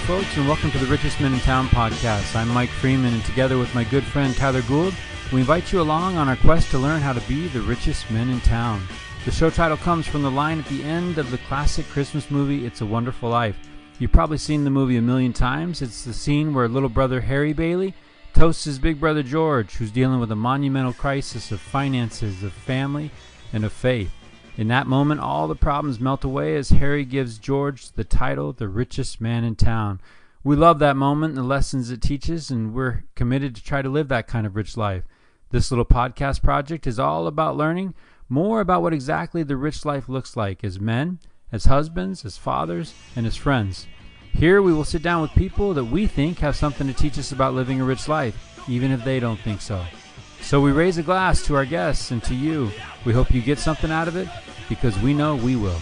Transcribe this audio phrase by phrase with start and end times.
[0.00, 2.34] folks, and welcome to the Richest Men in Town podcast.
[2.34, 4.94] I'm Mike Freeman, and together with my good friend Tyler Gould,
[5.32, 8.30] we invite you along on our quest to learn how to be the richest men
[8.30, 8.82] in town.
[9.24, 12.64] The show title comes from the line at the end of the classic Christmas movie,
[12.64, 13.58] It's a Wonderful Life.
[13.98, 15.82] You've probably seen the movie a million times.
[15.82, 17.94] It's the scene where little brother Harry Bailey
[18.32, 23.10] toasts his big brother George, who's dealing with a monumental crisis of finances, of family,
[23.52, 24.12] and of faith.
[24.60, 28.68] In that moment, all the problems melt away as Harry gives George the title, the
[28.68, 30.02] richest man in town.
[30.44, 33.88] We love that moment and the lessons it teaches, and we're committed to try to
[33.88, 35.04] live that kind of rich life.
[35.48, 37.94] This little podcast project is all about learning
[38.28, 42.92] more about what exactly the rich life looks like as men, as husbands, as fathers,
[43.16, 43.86] and as friends.
[44.34, 47.32] Here we will sit down with people that we think have something to teach us
[47.32, 49.82] about living a rich life, even if they don't think so.
[50.42, 52.70] So we raise a glass to our guests and to you.
[53.06, 54.28] We hope you get something out of it
[54.70, 55.80] because we know we will.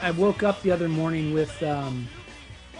[0.00, 2.08] I woke up the other morning with um,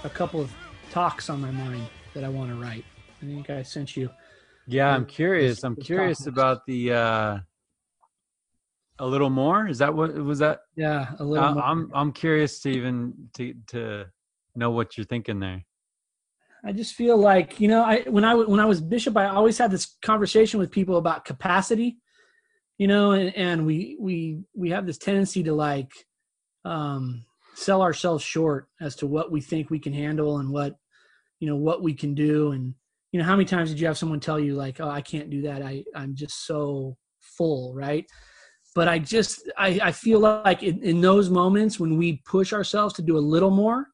[0.03, 0.55] a couple of
[0.91, 2.85] talks on my mind that I want to write.
[3.21, 4.11] I think I sent you.
[4.67, 5.63] Yeah, I'm curious.
[5.63, 7.39] I'm curious about the uh
[8.99, 9.69] a little more.
[9.69, 10.61] Is that what was that?
[10.77, 11.45] Yeah, a little.
[11.45, 11.63] Uh, more.
[11.63, 14.07] I'm I'm curious to even to to
[14.55, 15.65] know what you're thinking there.
[16.65, 19.59] I just feel like you know, I when I when I was bishop, I always
[19.59, 21.99] had this conversation with people about capacity,
[22.79, 25.93] you know, and, and we we we have this tendency to like
[26.65, 30.77] um, sell ourselves short as to what we think we can handle and what
[31.39, 32.75] you know what we can do and
[33.17, 35.31] you know how many times did you have someone tell you like oh i can't
[35.31, 35.63] do that.
[35.63, 38.05] I i'm just so full right?
[38.75, 42.93] But i just i i feel like in, in those moments when we push ourselves
[42.97, 43.87] to do a little more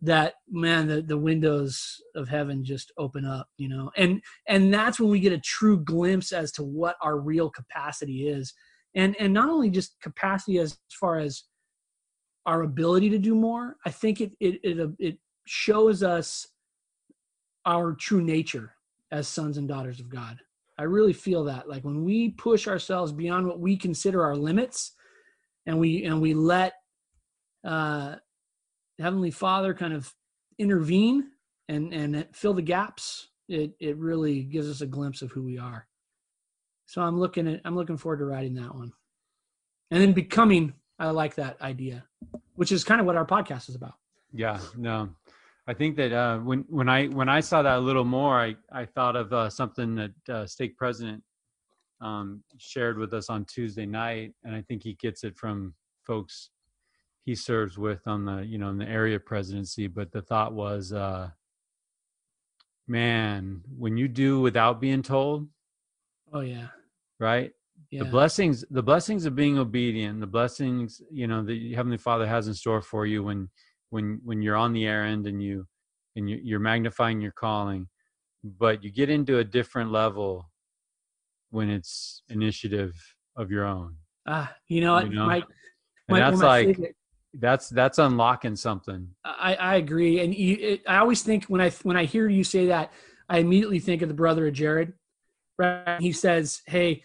[0.00, 3.90] that man the, the windows of heaven just open up you know?
[3.96, 8.28] And and that's when we get a true glimpse as to what our real capacity
[8.28, 8.54] is.
[8.94, 11.42] And and not only just capacity as far as
[12.46, 16.46] our ability to do more i think it it it, it shows us
[17.64, 18.74] our true nature
[19.10, 20.38] as sons and daughters of God.
[20.78, 24.92] I really feel that like when we push ourselves beyond what we consider our limits
[25.66, 26.74] and we and we let
[27.64, 28.16] uh
[28.98, 30.12] heavenly father kind of
[30.58, 31.28] intervene
[31.68, 35.58] and and fill the gaps it it really gives us a glimpse of who we
[35.58, 35.86] are.
[36.86, 38.92] So i'm looking at i'm looking forward to writing that one.
[39.90, 42.04] And then becoming i like that idea
[42.54, 43.94] which is kind of what our podcast is about.
[44.32, 45.10] Yeah, no,
[45.72, 48.56] I think that uh, when when I when I saw that a little more, I
[48.70, 51.22] I thought of uh, something that uh, stake president
[52.02, 55.72] um, shared with us on Tuesday night, and I think he gets it from
[56.06, 56.50] folks
[57.24, 59.86] he serves with on the you know in the area presidency.
[59.86, 61.30] But the thought was, uh,
[62.86, 65.48] man, when you do without being told,
[66.34, 66.66] oh yeah
[67.18, 67.50] right?
[67.90, 72.26] yeah the blessings the blessings of being obedient the blessings you know the heavenly father
[72.26, 73.48] has in store for you when
[73.92, 75.66] when when you're on the errand and you
[76.16, 77.86] and you, you're magnifying your calling
[78.42, 80.50] but you get into a different level
[81.50, 82.94] when it's initiative
[83.36, 83.94] of your own
[84.26, 85.26] ah you know, You know?
[85.26, 85.44] my, and
[86.08, 86.96] my, that's like favorite-
[87.34, 91.70] that's that's unlocking something I, I agree, and you, it, I always think when I
[91.82, 92.92] when I hear you say that,
[93.28, 94.92] I immediately think of the brother of Jared.
[95.58, 95.98] Right?
[95.98, 97.02] He says, "Hey,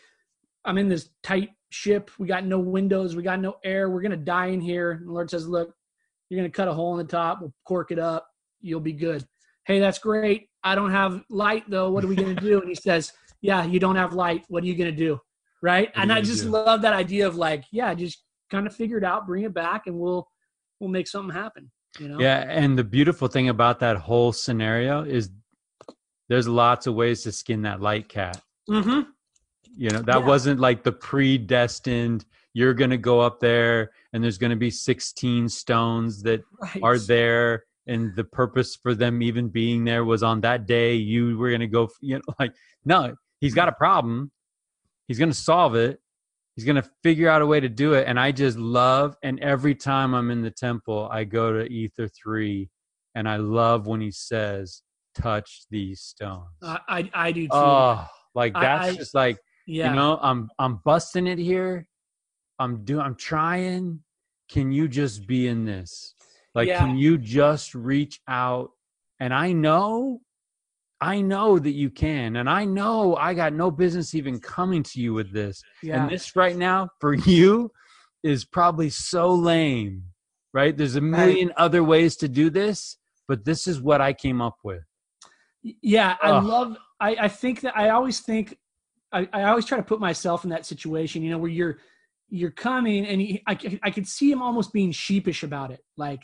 [0.66, 2.12] I'm in this tight ship.
[2.20, 3.16] We got no windows.
[3.16, 3.90] We got no air.
[3.90, 5.74] We're gonna die in here." And the Lord says, "Look,
[6.30, 7.42] you're gonna cut a hole in the top.
[7.42, 8.28] We'll cork it up.
[8.62, 9.26] You'll be good."
[9.66, 10.50] Hey, that's great.
[10.64, 11.92] I don't have light though.
[11.92, 12.60] What are we gonna do?
[12.60, 14.44] And he says, "Yeah, you don't have light.
[14.48, 15.20] What are you gonna do?"
[15.62, 15.88] Right?
[15.96, 16.50] What And I just do?
[16.50, 19.88] love that idea of like, yeah, just kind of figure it out, bring it back,
[19.88, 20.28] and we'll
[20.80, 21.72] we'll make something happen.
[22.00, 22.20] You know?
[22.20, 25.32] yeah and the beautiful thing about that whole scenario is
[26.30, 28.40] there's lots of ways to skin that light cat
[28.70, 29.10] Mm-hmm.
[29.76, 30.26] you know that Yeah.
[30.28, 34.72] wasn't like the predestined you're going to go up there and there's going to be
[34.72, 36.82] 16 stones that Right.
[36.82, 41.38] are there and the purpose for them even being there was on that day you
[41.38, 42.52] were going to go you know like
[42.84, 44.32] no he's got a problem
[45.08, 46.00] he's going to solve it
[46.56, 49.40] he's going to figure out a way to do it and i just love and
[49.42, 52.68] every time i'm in the temple i go to ether 3
[53.14, 54.82] and i love when he says
[55.14, 57.50] touch these stones I, I I do too.
[57.54, 59.38] oh like I- that's I- just like
[59.68, 59.90] yeah.
[59.92, 61.88] you know i'm i'm busting it here
[62.60, 64.00] i'm doing i'm trying
[64.50, 66.16] can you just be in this
[66.56, 66.80] like Yeah.
[66.80, 68.72] can you just reach out
[69.20, 70.22] and i know
[71.02, 75.00] i know that you can and i know i got no business even coming to
[75.00, 76.02] you with this yeah.
[76.02, 77.72] and this right now for you
[78.24, 80.04] is probably so lame
[80.58, 80.76] right?
[80.76, 81.58] There's a million right.
[81.58, 82.98] other ways to do this,
[83.28, 84.82] but this is what I came up with.
[85.62, 86.44] Yeah, I Ugh.
[86.44, 86.78] love.
[87.00, 88.58] I, I think that I always think
[89.12, 91.78] I, I always try to put myself in that situation, you know, where you're
[92.30, 95.80] you're coming and he, I, I could see him almost being sheepish about it.
[95.96, 96.22] Like,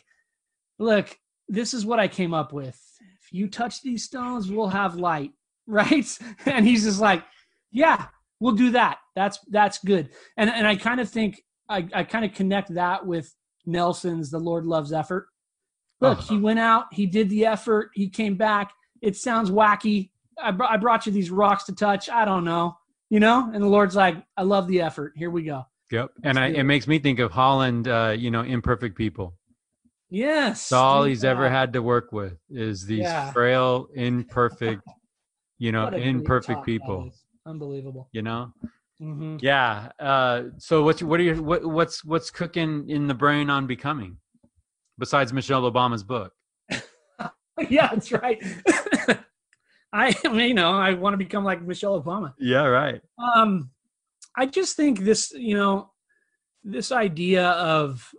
[0.79, 1.17] look,
[1.47, 2.79] this is what I came up with.
[3.21, 5.31] If you touch these stones, we'll have light,
[5.67, 6.05] right?
[6.45, 7.23] And he's just like,
[7.71, 8.07] yeah,
[8.39, 8.97] we'll do that.
[9.15, 10.09] That's that's good.
[10.37, 13.33] And and I kind of think I, I kind of connect that with
[13.65, 15.27] Nelson's "The Lord Loves Effort."
[16.01, 16.33] Look, uh-huh.
[16.33, 18.73] he went out, he did the effort, he came back.
[19.01, 20.09] It sounds wacky.
[20.41, 22.09] I, br- I brought you these rocks to touch.
[22.09, 22.75] I don't know,
[23.09, 23.49] you know.
[23.53, 25.13] And the Lord's like, I love the effort.
[25.15, 25.63] Here we go.
[25.93, 27.87] Yep, and I, it makes me think of Holland.
[27.87, 29.35] Uh, you know, imperfect people.
[30.09, 33.31] Yes, That's all he's ever had to work with is these yeah.
[33.31, 34.81] frail, imperfect,
[35.59, 37.11] you know, imperfect people.
[37.45, 38.09] Unbelievable.
[38.11, 38.53] You know.
[38.99, 39.37] Mm-hmm.
[39.41, 39.89] Yeah.
[39.99, 44.17] Uh, so what's what are your what, what's what's cooking in the brain on becoming,
[44.97, 46.33] besides Michelle Obama's book?
[47.69, 48.43] yeah, that's right.
[49.93, 52.33] I you know I want to become like Michelle Obama.
[52.39, 52.99] Yeah, right.
[53.35, 53.69] Um,
[54.35, 55.91] I just think this you know
[56.63, 58.09] this idea of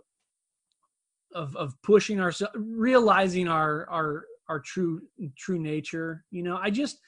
[1.33, 5.01] of of pushing ourselves, realizing our our our true
[5.37, 6.23] true nature.
[6.31, 6.99] You know, I just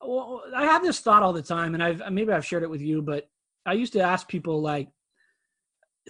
[0.00, 2.82] well, I have this thought all the time, and I've maybe I've shared it with
[2.82, 3.28] you, but
[3.66, 4.88] I used to ask people like,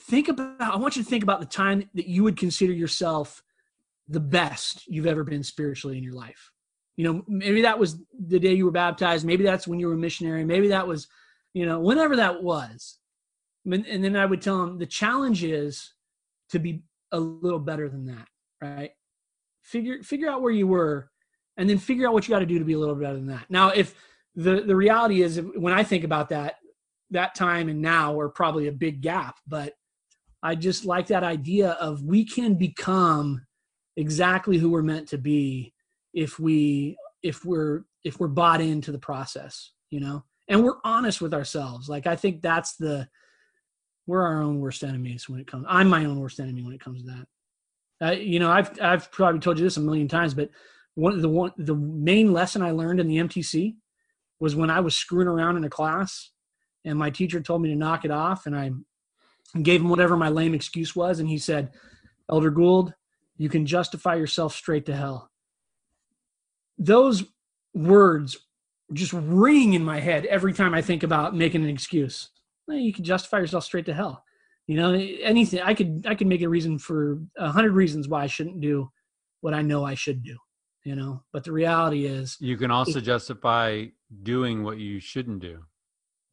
[0.00, 0.61] think about.
[0.61, 3.43] I want you to think about the time that you would consider yourself
[4.08, 6.50] the best you've ever been spiritually in your life.
[6.96, 9.26] You know, maybe that was the day you were baptized.
[9.26, 10.44] Maybe that's when you were a missionary.
[10.44, 11.08] Maybe that was,
[11.55, 12.99] you know, whenever that was.
[13.65, 15.95] And then I would tell them the challenge is
[16.51, 18.29] to be a little better than that,
[18.61, 18.91] right?
[19.62, 21.11] Figure figure out where you were
[21.56, 23.29] and then figure out what you got to do to be a little better than
[23.29, 23.47] that.
[23.49, 23.95] Now, if
[24.35, 26.56] the the reality is, when I think about that,
[27.11, 29.73] that time and now are probably a big gap, but
[30.43, 33.47] I just like that idea of we can become
[33.97, 35.73] exactly who we're meant to be
[36.12, 41.20] if we if we're if we're bought into the process, you know, and we're honest
[41.20, 41.88] with ourselves.
[41.88, 43.08] Like I think that's the
[44.06, 45.64] we're our own worst enemies when it comes.
[45.69, 47.26] I'm my own worst enemy when it comes to that.
[48.06, 50.50] Uh, you know, I've I've probably told you this a million times, but
[50.94, 53.76] one the one the main lesson I learned in the MTC
[54.41, 56.31] was when I was screwing around in a class
[56.85, 58.73] and my teacher told me to knock it off and I
[59.62, 61.73] gave him whatever my lame excuse was and he said,
[62.31, 62.94] "Elder Gould,
[63.37, 65.31] you can justify yourself straight to hell."
[66.76, 67.25] Those
[67.73, 68.37] words
[68.92, 72.31] just ring in my head every time I think about making an excuse.
[72.69, 74.25] You can justify yourself straight to hell.
[74.66, 78.22] You know, anything I could I could make a reason for a hundred reasons why
[78.22, 78.90] I shouldn't do
[79.40, 80.36] what I know I should do
[80.84, 83.84] you know but the reality is you can also justify
[84.22, 85.58] doing what you shouldn't do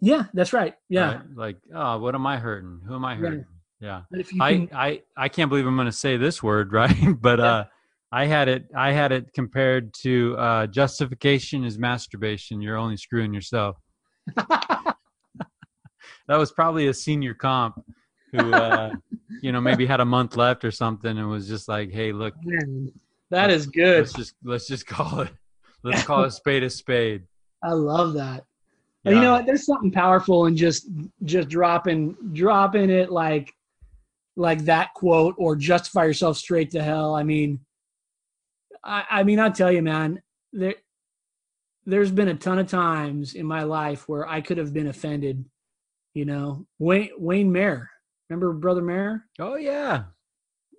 [0.01, 1.21] yeah that's right yeah right?
[1.36, 3.45] like oh what am i hurting who am i hurting
[3.80, 4.24] yeah, yeah.
[4.42, 7.45] i can, i i can't believe i'm going to say this word right but yeah.
[7.45, 7.63] uh
[8.12, 13.34] i had it i had it compared to uh justification is masturbation you're only screwing
[13.34, 13.78] yourself
[14.36, 14.96] that
[16.30, 17.75] was probably a senior comp
[18.31, 18.92] who uh
[19.42, 22.34] you know maybe had a month left or something and was just like hey look
[22.44, 22.92] Man
[23.31, 24.00] that is good.
[24.00, 25.32] Let's just let's just call it
[25.84, 27.24] let's call a spade a spade.
[27.63, 28.44] I love that.
[29.03, 29.13] Yeah.
[29.13, 29.46] You know what?
[29.46, 30.88] There's something powerful in just
[31.24, 33.51] just dropping dropping it like
[34.36, 37.15] like that quote or justify yourself straight to hell.
[37.15, 37.60] I mean,
[38.84, 40.22] I, I mean, I'll tell you, man,
[40.54, 40.76] there
[41.86, 45.46] there's been a ton of times in my life where I could have been offended.
[46.14, 47.90] You know, Wayne Wayne Mayer.
[48.30, 49.26] Remember Brother Mayer?
[49.40, 50.04] Oh yeah.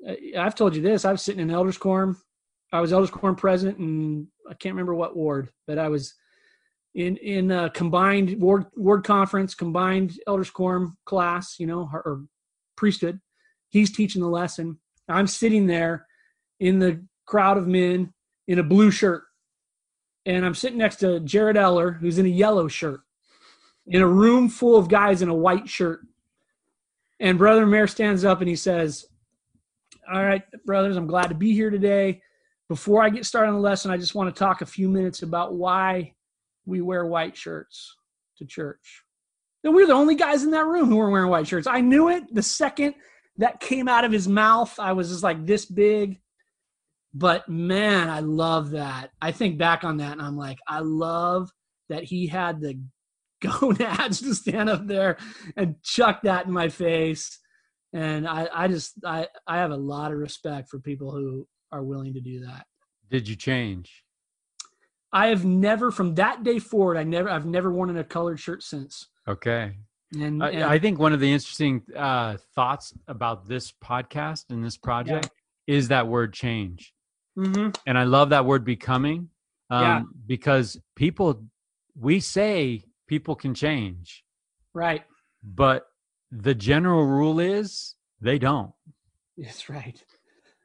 [0.07, 1.05] Uh, I've told you this.
[1.05, 2.17] I was sitting in elders quorum
[2.73, 6.15] I was elders quorum president, and I can't remember what ward, but I was
[6.95, 12.25] in in a combined ward ward conference, combined elders quorum class, you know, or, or
[12.77, 13.21] priesthood.
[13.69, 14.79] He's teaching the lesson.
[15.09, 16.07] I'm sitting there
[16.61, 18.12] in the crowd of men
[18.47, 19.25] in a blue shirt,
[20.26, 23.00] and I'm sitting next to Jared Eller, who's in a yellow shirt,
[23.87, 26.00] in a room full of guys in a white shirt.
[27.21, 29.07] And Brother Mayer stands up and he says,
[30.12, 32.21] All right, brothers, I'm glad to be here today.
[32.69, 35.23] Before I get started on the lesson, I just want to talk a few minutes
[35.23, 36.14] about why
[36.64, 37.97] we wear white shirts
[38.38, 39.02] to church.
[39.64, 41.67] And we are the only guys in that room who weren't wearing white shirts.
[41.67, 42.95] I knew it the second
[43.38, 44.79] that came out of his mouth.
[44.79, 46.21] I was just like this big.
[47.14, 49.11] But man, I love that.
[49.21, 51.50] I think back on that and I'm like, I love
[51.88, 52.81] that he had the
[53.42, 55.19] gonads to stand up there
[55.57, 57.38] and chuck that in my face.
[57.92, 61.83] And I, I just I, I have a lot of respect for people who are
[61.83, 62.66] willing to do that.
[63.11, 64.04] Did you change?
[65.12, 68.62] I have never, from that day forward, I never, I've never worn a colored shirt
[68.62, 69.09] since.
[69.28, 69.76] Okay.
[70.14, 74.64] And, and I, I think one of the interesting uh, thoughts about this podcast and
[74.64, 75.28] this project
[75.66, 76.95] is that word change.
[77.37, 77.77] Mhm.
[77.87, 79.31] And I love that word becoming
[79.71, 80.03] um, Yeah.
[80.27, 81.45] because people,
[81.99, 84.25] we say people can change,
[84.75, 85.05] right.
[85.43, 85.87] but
[86.31, 88.73] the general rule is they don't.
[89.37, 90.03] That's right.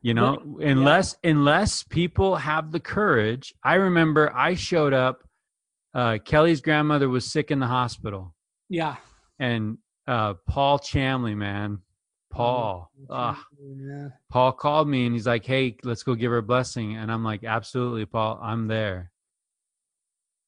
[0.03, 5.23] you know unless unless people have the courage i remember i showed up
[5.95, 8.35] uh, kelly's grandmother was sick in the hospital
[8.69, 8.97] Yeah.
[9.39, 11.79] and uh, paul chamley man
[12.37, 14.09] paul ah, Yeah.
[14.29, 17.23] paul called me and he's like hey let's go give her a blessing and i'm
[17.23, 19.11] like absolutely paul i'm there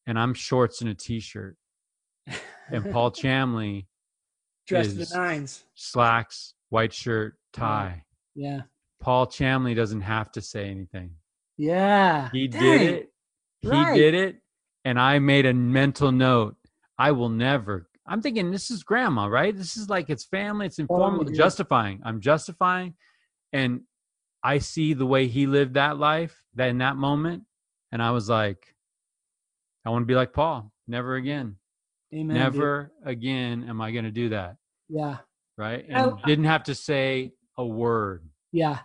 [0.08, 1.56] and i'm shorts and a t-shirt
[2.72, 3.88] and paul chamley
[4.68, 5.64] dressed the nines.
[5.74, 8.04] slacks white shirt tie
[8.36, 8.62] Yeah.
[9.02, 11.16] paul chamley doesn't have to say anything
[11.58, 12.30] Yeah.
[12.32, 12.62] He Dang.
[12.62, 13.10] did it.
[13.62, 13.94] He Right.
[13.96, 14.36] did it.
[14.86, 16.56] And I made a mental note.
[16.98, 17.89] I will never.
[18.10, 19.56] I'm thinking this is grandma, right?
[19.56, 21.38] This is like it's family, it's oh, informal, Totally.
[21.38, 22.02] justifying.
[22.04, 22.96] I'm justifying.
[23.54, 23.82] And
[24.44, 27.44] I see the way he lived that life that in that moment.
[27.92, 28.74] And I was like,
[29.86, 30.72] I want to be like Paul.
[30.88, 31.56] Never again.
[32.14, 32.28] Amen.
[32.36, 32.36] dude.
[32.36, 34.56] never again am I going to do that.
[34.90, 35.18] Yeah.
[35.58, 35.86] Right.
[35.88, 38.28] And Oh, I- didn't have to say a word.
[38.52, 38.80] Yeah.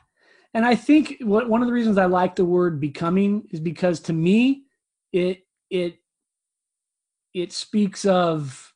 [0.53, 4.01] And I think what one of the reasons I like the word becoming is because
[4.01, 4.65] to me
[5.13, 5.97] it it
[7.33, 8.74] it speaks of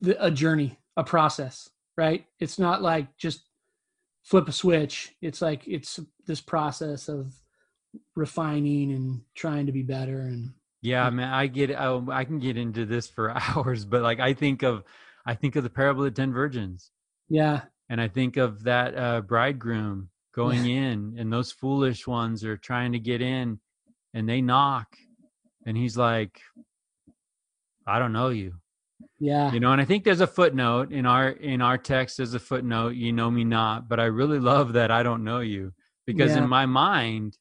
[0.00, 2.24] the, a journey, a process, right?
[2.38, 3.42] It's not like just
[4.22, 5.14] flip a switch.
[5.20, 7.34] It's like it's this process of
[8.14, 10.52] refining and trying to be better and
[10.82, 11.70] Yeah, man, I get.
[11.72, 14.84] I, I can get into this for hours, but like I think of,
[15.26, 16.90] I think of the parable of the ten virgins,
[17.28, 22.56] yeah, and I think of that uh, bridegroom going in, and those foolish ones are
[22.56, 23.58] trying to get in,
[24.14, 24.96] and they knock,
[25.66, 26.40] and he's like,
[27.86, 28.54] "I don't know you,"
[29.18, 29.72] yeah, you know.
[29.72, 32.16] And I think there's a footnote in our in our text.
[32.18, 35.40] There's a footnote, "You know me not," but I really love that I don't know
[35.40, 35.72] you
[36.06, 36.42] because Yeah.
[36.42, 37.36] in my mind,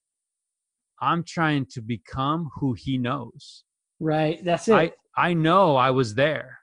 [1.02, 3.64] I'm trying to become who he knows.
[4.00, 4.44] right.
[4.44, 4.74] That's it.
[4.74, 6.60] I I know I was there.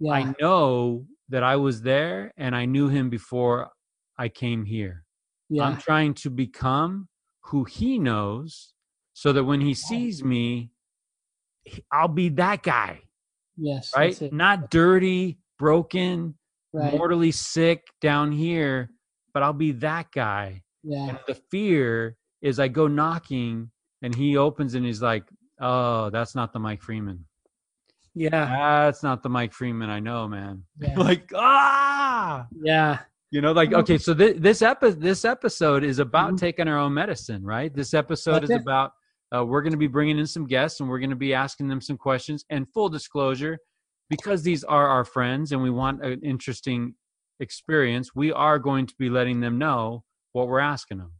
[0.00, 3.70] yeah, I know that I was there and I knew him before
[4.16, 5.04] I came here.
[5.50, 7.08] yeah, I'm trying to become
[7.48, 8.72] who he knows
[9.12, 10.70] so that when he sees me
[11.92, 13.02] I'll be that guy,
[13.58, 14.32] yes, right?
[14.32, 16.34] Not dirty, broken,
[16.72, 18.90] right, mortally sick down here,
[19.34, 20.62] but I'll be that guy.
[20.82, 23.70] yeah, And the fear is I go knocking
[24.02, 25.24] and he opens and he's like,
[25.60, 27.24] "Oh, that's not the Mike Freeman."
[28.14, 30.64] yeah, That's not the Mike Freeman I know, man.
[30.80, 30.94] Yeah.
[30.98, 33.00] like, ah, yeah,
[33.30, 36.38] you know, like, okay, so this this episode this episode is about Mhm.
[36.38, 37.72] taking our own medicine, right?
[37.74, 38.62] This episode That's is it.
[38.62, 38.92] about
[39.34, 41.68] uh, we're going to be bringing in some guests and we're going to be asking
[41.68, 42.44] them some questions.
[42.50, 43.58] And full disclosure,
[44.08, 46.94] because these are our friends and we want an interesting
[47.40, 51.12] experience, we are going to be letting them know what we're asking them.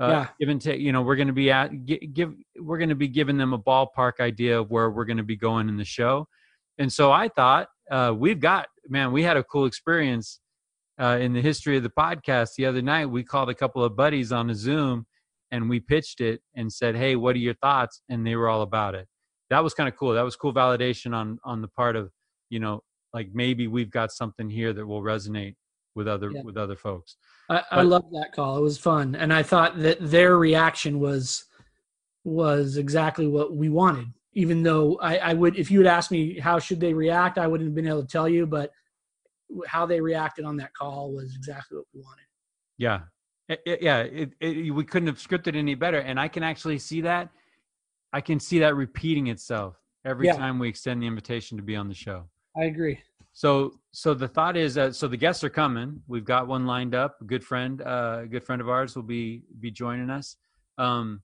[0.00, 0.28] Uh, Yeah.
[0.40, 0.80] Give and take.
[0.80, 2.32] You know, we're going to be at gi- give.
[2.58, 5.36] We're going to be giving them a ballpark idea of where we're going to be
[5.36, 6.26] going in the show.
[6.78, 9.12] And so I thought uh, we've got man.
[9.12, 10.40] We had a cool experience
[10.98, 13.06] uh, in the history of the podcast the other night.
[13.06, 15.06] We called a couple of buddies on a Zoom
[15.52, 18.62] and we pitched it and said, "Hey, what are your thoughts?" And they were all
[18.62, 19.06] about it.
[19.50, 20.12] That was kind of cool.
[20.14, 22.10] That was cool validation on on the part of
[22.50, 22.82] you know
[23.12, 25.54] like maybe we've got something here that will resonate
[25.94, 26.42] with other Yeah.
[26.42, 27.16] with other folks.
[27.50, 28.56] I, I love that call.
[28.56, 31.44] It was fun, and I thought that their reaction was
[32.24, 34.06] was exactly what we wanted.
[34.34, 37.46] Even though I, I would, if you had asked me how should they react, I
[37.46, 38.46] wouldn't have been able to tell you.
[38.46, 38.70] But
[39.66, 42.24] how they reacted on that call was exactly what we wanted.
[42.78, 43.00] Yeah.
[43.52, 43.98] It- it- yeah.
[44.00, 45.98] It, it, we couldn't have scripted any better.
[45.98, 47.28] And I can actually see that.
[48.12, 50.36] I can see that repeating itself every Yeah.
[50.36, 52.28] time we extend the invitation to be on the show.
[52.56, 52.98] I agree.
[53.32, 56.02] So, so the thought is that so the guests are coming.
[56.06, 57.16] We've got one lined up.
[57.20, 60.36] A good friend, uh, a good friend of ours will be be joining us.
[60.76, 61.22] Um,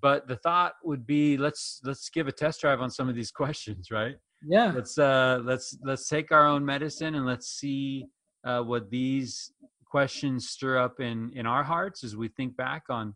[0.00, 3.30] but the thought would be let's let's give a test drive on some of these
[3.42, 4.16] questions, right?
[4.46, 8.06] Yeah, let's uh let's let's take our own medicine and let's see
[8.44, 9.52] uh what these
[9.94, 13.14] questions stir up in in our hearts as we think back on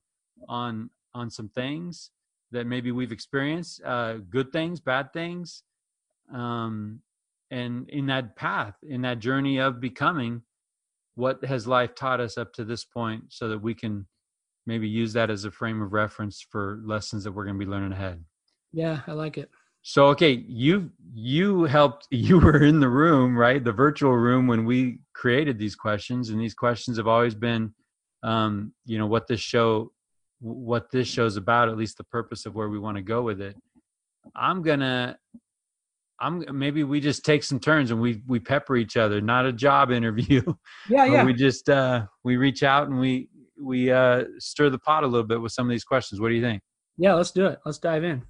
[0.48, 2.12] on on some things
[2.52, 5.64] that maybe we've experienced uh good things bad things
[6.32, 7.00] um
[7.50, 10.40] and in that path in that journey of becoming
[11.16, 14.06] what has life taught us up to this point so that we can
[14.64, 17.68] maybe use that as a frame of reference for lessons that we're going to be
[17.68, 18.24] learning ahead
[18.72, 19.50] yeah, I like it.
[19.82, 23.62] So okay, you you helped you were in the room, right?
[23.62, 27.72] The virtual room when we created these questions and these questions have always been
[28.22, 29.92] um, you know, what this show
[30.40, 33.40] what this show's about, at least the purpose of where we want to go with
[33.40, 33.56] it.
[34.36, 35.16] I'm going to
[36.20, 39.52] I'm maybe we just take some turns and we we pepper each other, not a
[39.52, 40.42] job interview.
[40.88, 41.24] Yeah, yeah.
[41.24, 43.28] we just uh we reach out and we
[43.60, 46.20] we uh stir the pot a little bit with some of these questions.
[46.20, 46.62] What do you think?
[46.96, 47.60] Yeah, let's do it.
[47.64, 48.22] Let's dive in.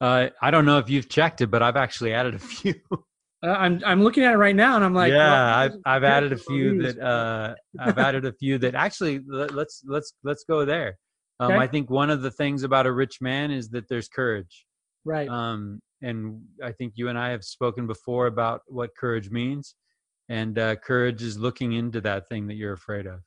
[0.00, 2.74] Uh I don't know if you've checked it, but I've actually added a few.
[3.42, 6.04] Uh, I'm I'm looking at it right now, and I'm like, yeah, well, I've I've
[6.04, 10.44] added a few that uh I've added a few that actually let, let's let's let's
[10.44, 10.98] go there.
[11.38, 11.58] Um, Okay.
[11.58, 14.66] I think one of the things about a rich man is that there's courage.
[15.06, 15.26] right.
[15.26, 19.74] um, and I think you and I have spoken before about what courage means,
[20.28, 23.20] and uh, courage is looking into that thing that you're afraid of,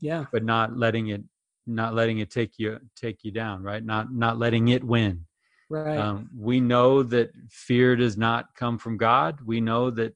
[0.00, 1.22] yeah, but not letting it,
[1.68, 3.84] not letting it take you take you down, right?
[3.84, 5.26] Not not letting it win.
[5.72, 5.98] Right.
[5.98, 9.40] Um, we know that fear does not come from God.
[9.44, 10.14] We know that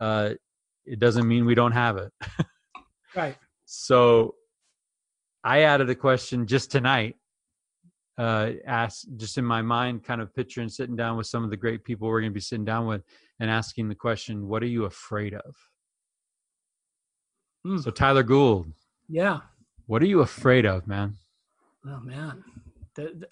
[0.00, 0.30] uh,
[0.84, 2.12] it doesn't mean we don't have it.
[3.14, 3.36] right.
[3.70, 4.34] So
[5.44, 7.16] I added a question just tonight.
[8.16, 11.56] Uh, ask just in my mind, kind of picturing sitting down with some of the
[11.58, 13.02] great people we're going to be sitting down with
[13.40, 15.54] and asking the question, What are you afraid of?
[17.64, 17.76] Hmm.
[17.76, 18.72] So, Tyler Gould,
[19.06, 19.40] Yeah.
[19.86, 21.18] what are you afraid of, man?
[21.86, 22.42] Oh man.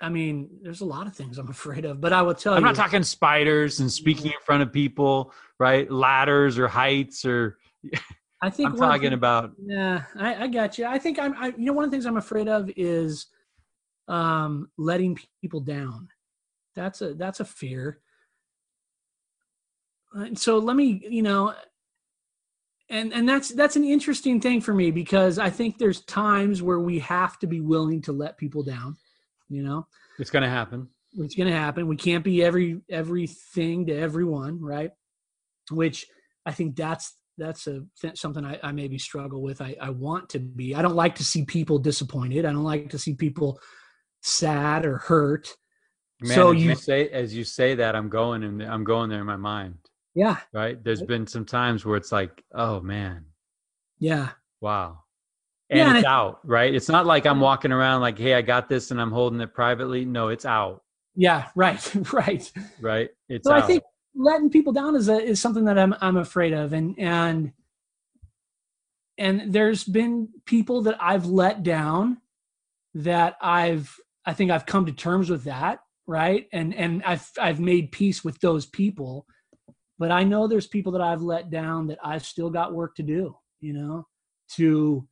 [0.00, 2.58] I mean, there's a lot of things I'm afraid of, but I will tell you.
[2.58, 5.90] I'm not talking spiders and speaking in front of people, right?
[5.90, 7.58] Ladders or heights, or
[8.42, 10.86] I think I'm talking thing- about, Yeah, I, I got you.
[10.86, 11.34] I think I'm.
[11.38, 13.26] I, you know, one of the things I'm afraid of is
[14.08, 16.08] um, letting people down.
[16.74, 18.00] That's a that's a fear.
[20.16, 21.54] Uh, So let me, you know,
[22.88, 26.78] and and that's that's an interesting thing for me because I think there's times where
[26.78, 28.96] we have to be willing to let people down.
[29.48, 29.86] You know,
[30.18, 30.88] it's going to happen.
[31.14, 31.86] it's going to happen.
[31.86, 34.90] We can't be every everything to everyone, right?
[35.70, 36.06] Which
[36.44, 39.60] I think that's that's a th- something I, I maybe struggle with.
[39.60, 40.74] I, I want to be.
[40.74, 42.44] I don't like to see people disappointed.
[42.44, 43.60] I don't like to see people
[44.22, 45.54] sad or hurt.
[46.22, 49.20] Man, So you- you say, as you say that, I'm going and I'm going there
[49.20, 49.76] in my mind.
[50.14, 50.82] Yeah, right?
[50.82, 53.26] There's been some times where it's like, oh man,
[53.98, 54.30] yeah,
[54.62, 55.00] wow.
[55.70, 56.72] And Yeah, it's I- out, right?
[56.74, 59.52] It's not like I'm walking around like, hey, I got this and I'm holding it
[59.52, 60.04] privately.
[60.04, 60.82] No, it's out,
[61.14, 61.48] yeah.
[61.56, 62.52] Right, right.
[62.80, 63.08] right?
[63.28, 63.64] It's So out.
[63.64, 63.82] I think
[64.14, 67.52] letting people down is a, is something that I'm I'm afraid of, and and
[69.18, 72.18] and there's been people that I've let down
[72.94, 76.46] that I've I think I've come to terms with that, right?
[76.52, 79.26] And and I've I've made peace with those people,
[79.98, 83.02] but I know there's people that I've let down that I've still got work to
[83.02, 84.06] do, you know,
[84.56, 85.08] to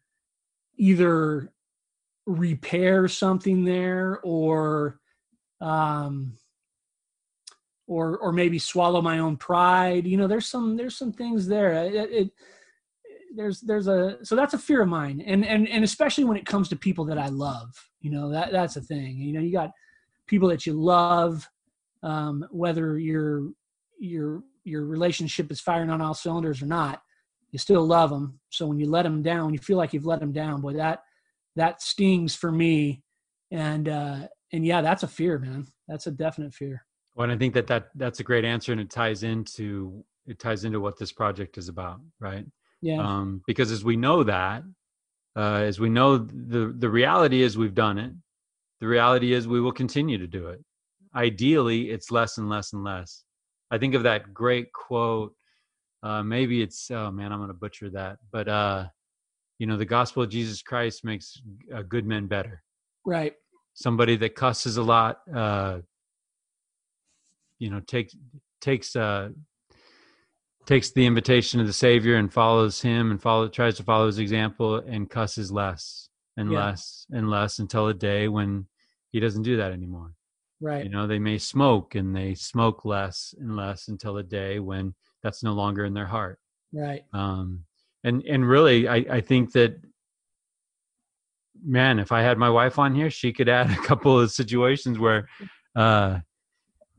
[0.77, 1.53] either
[2.27, 4.99] repair something there or
[5.61, 6.33] um
[7.87, 10.07] or or maybe swallow my own pride.
[10.07, 11.73] You know there's some there's some things there.
[11.85, 12.31] It, it
[13.37, 15.23] there's there's a so that's a fear of mine.
[15.27, 18.53] And and and especially when it comes to people that i love you know that
[18.53, 19.17] that's a thing.
[19.19, 19.71] You know you got
[20.27, 21.49] people that you love
[22.03, 23.51] um whether your
[23.99, 27.03] your your relationship is firing on all cylinders or not
[27.55, 30.21] you still love them so when you let them down you feel like you've let
[30.21, 31.05] them down boy that
[31.55, 33.01] that stings for me
[33.53, 37.39] and uh and yeah that's a fear man that's a definite fear Well, and I
[37.39, 40.99] think that, that that's a great answer and it ties into it ties into what
[40.99, 42.47] this project is about, right?
[42.83, 44.63] yeah Um, because as we know that,
[45.37, 48.13] uh, as we know the the reality is we've done it.
[48.81, 50.61] The reality is we will continue to do it.
[51.15, 53.25] Ideally, it's less and less and less.
[53.71, 55.33] I think of that great quote.
[56.05, 58.85] Uh, maybe it's oh man, I'm going to butcher that, but uh,
[59.59, 61.41] you know, the gospel of Jesus Christ makes
[61.75, 62.63] uh, good men better.
[63.07, 63.33] right
[63.73, 65.79] Somebody that cusses a lot, uh,
[67.59, 68.15] you know, takes
[68.61, 69.31] takes uh,
[70.67, 74.19] takes the invitation of the Savior and follows him and follow tries to follow his
[74.19, 76.59] example and cusses less and Yeah.
[76.67, 78.67] less and less until a day when
[79.11, 80.13] he doesn't do that anymore.
[80.61, 84.59] right You know, they may smoke and they smoke less and less until a day
[84.59, 86.39] when that's no longer in their heart.
[86.73, 87.65] right Um,
[88.05, 89.81] and and really, I I think that
[91.65, 94.99] man, if I had my wife on here, she could add a couple of situations
[94.99, 95.29] where
[95.75, 96.21] uh,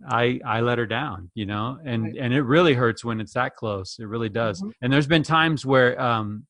[0.07, 2.15] I I let her down, you know, and Right.
[2.19, 3.97] and it really hurts when it's that close.
[3.99, 4.61] It really does.
[4.61, 4.71] Mhm.
[4.81, 6.45] And there's been times where um,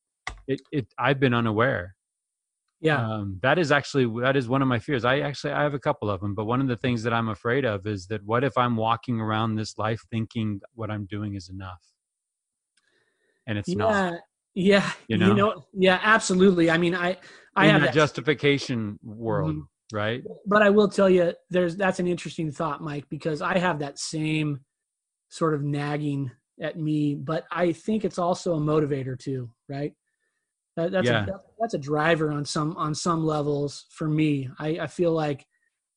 [0.47, 1.94] it it I've been unaware.
[2.81, 5.05] Yeah Um, that is actually that is one of my fears.
[5.05, 7.29] I actually I have a couple of them, but one of the things that I'm
[7.29, 11.35] afraid of is that what if I'm walking around this life thinking what I'm doing
[11.35, 11.81] is enough,
[13.47, 14.13] and it's yeah not.
[14.53, 15.33] yeah You you know?
[15.33, 15.65] know?
[15.73, 17.17] yeah absolutely i mean i
[17.55, 19.57] i in have that justification world,
[19.91, 20.23] right?
[20.45, 23.99] but i will tell you there's that's an interesting thought mike because i have that
[23.99, 24.59] same
[25.29, 29.93] sort of nagging at me but i think it's also a motivator too right
[30.75, 31.23] that, that's Yeah.
[31.23, 35.11] a that- that's a driver on some on some levels for me i i feel
[35.13, 35.45] like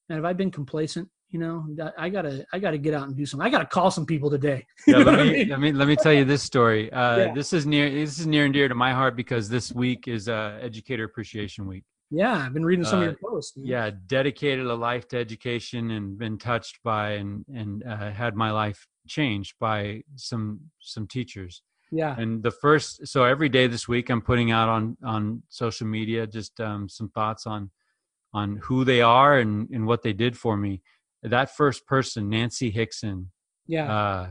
[0.08, 1.66] and have i been complacent you know,
[1.98, 3.46] I gotta I gotta get out and do something.
[3.46, 4.64] I gotta call some people today.
[4.86, 5.48] Yeah, let I me, mean?
[5.50, 6.90] let me let me tell you this story.
[6.90, 7.34] Uh, Yeah.
[7.34, 10.26] This is near this is near and dear to my heart because this week is
[10.30, 11.84] uh, Educator Appreciation Week.
[12.10, 13.58] Yeah, I've been reading some of Uh, your posts.
[13.58, 13.66] man.
[13.66, 18.50] Yeah, dedicated a life to education and been touched by and and uh, had my
[18.50, 21.60] life changed by some some teachers.
[21.90, 25.86] Yeah, And the first, so every day this week, I'm putting out on on social
[25.86, 27.70] media just um, some thoughts on
[28.34, 30.82] on who they are and and what they did for me.
[31.22, 33.30] That first person, Nancy Hickson,
[33.66, 34.30] yeah, uh,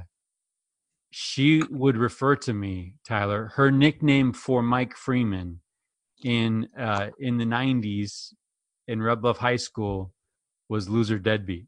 [1.10, 3.52] she would refer to me, Tyler.
[3.56, 5.62] Her nickname for Mike Freeman
[6.24, 8.34] in uh, in the '90s
[8.88, 10.14] in Red Bluff High School
[10.70, 11.66] was "loser deadbeat."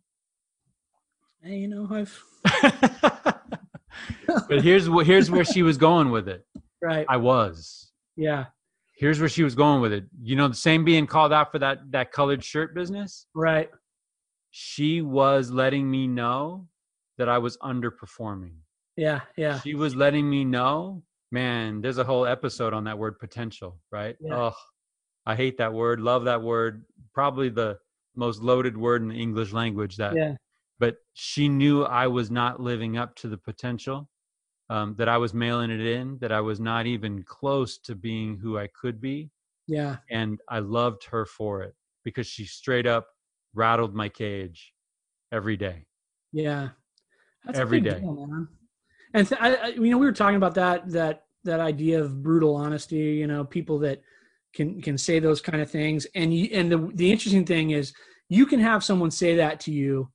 [1.41, 2.23] hey, you know, I've
[4.47, 6.45] but here's what here's where she was going with it.
[6.81, 7.91] right, I was.
[8.15, 8.45] yeah,
[8.97, 10.05] Here's where she was going with it.
[10.21, 13.27] You know, the same being called out for that that colored shirt business.
[13.33, 13.69] right,
[14.51, 16.67] She was letting me know
[17.17, 18.53] that I was underperforming.
[18.97, 23.19] yeah, yeah, She was letting me know, man, there's a whole episode on that word
[23.19, 24.15] potential, right?
[24.19, 24.35] Yeah.
[24.35, 24.55] Oh,
[25.25, 26.85] I hate that word, love that word.
[27.13, 27.77] Probably the
[28.15, 30.35] most loaded word in the English language that yeah,
[30.79, 34.09] but she knew I was not living up to the potential,
[34.69, 38.37] um, that I was mailing it in, that I was not even close to being
[38.37, 39.29] who I could be.
[39.67, 43.07] yeah, And I loved her for it because she straight up
[43.53, 44.73] rattled my cage
[45.31, 45.85] every day.
[46.31, 46.69] yeah.
[47.45, 47.99] That's big day.
[47.99, 48.47] deal, man.
[49.13, 52.21] And th- I, I, you know, we were talking about that that that idea of
[52.21, 52.97] brutal honesty.
[52.97, 54.01] You know, people that
[54.53, 57.93] can can say those kind of things, and you, and the the interesting thing is,
[58.27, 60.11] you can have someone say that to you,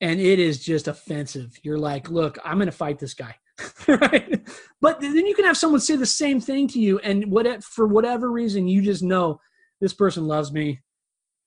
[0.00, 1.58] and it is just offensive.
[1.62, 3.34] You're like, look, I'm going to fight this guy.
[3.88, 4.40] right
[4.80, 7.88] but then you can have someone say the same thing to you and what for
[7.88, 9.40] whatever reason you just know
[9.80, 10.80] this person loves me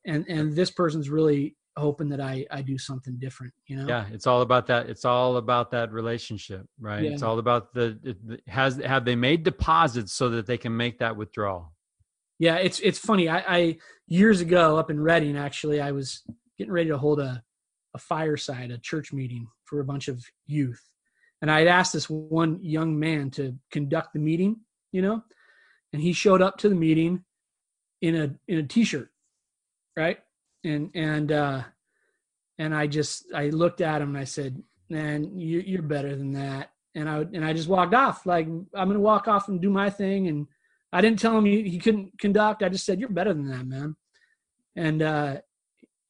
[0.06, 4.06] and and this person's really hoping that i i do something different you know Yeah,
[4.12, 4.90] it's all about that.
[4.90, 7.04] It's all about that relationship, right?
[7.06, 11.00] It's all about the it- has have they made deposits so that they can make
[11.00, 11.72] that withdrawal.
[12.40, 13.30] Yeah, it's it's funny.
[13.30, 16.24] I, I years ago up in Redding, actually, I was
[16.58, 17.42] getting ready to hold a
[17.94, 20.82] a fireside, a church meeting for a bunch of youth,
[21.42, 24.58] and I had asked this one young man to conduct the meeting,
[24.92, 25.24] you know,
[25.94, 27.24] and he showed up to the meeting
[28.02, 29.10] in a in a t-shirt,
[29.98, 30.20] right?
[30.64, 31.64] And and uh,
[32.60, 36.32] and I just I looked at him and I said, "Man, you, you're better than
[36.34, 38.26] that." And I and I just walked off.
[38.26, 40.48] Like I'm gonna walk off and do my thing and
[40.94, 42.64] I didn't tell him he, he couldn't conduct.
[42.64, 43.96] I just said, "You're better than that, man."
[44.76, 45.38] And uh,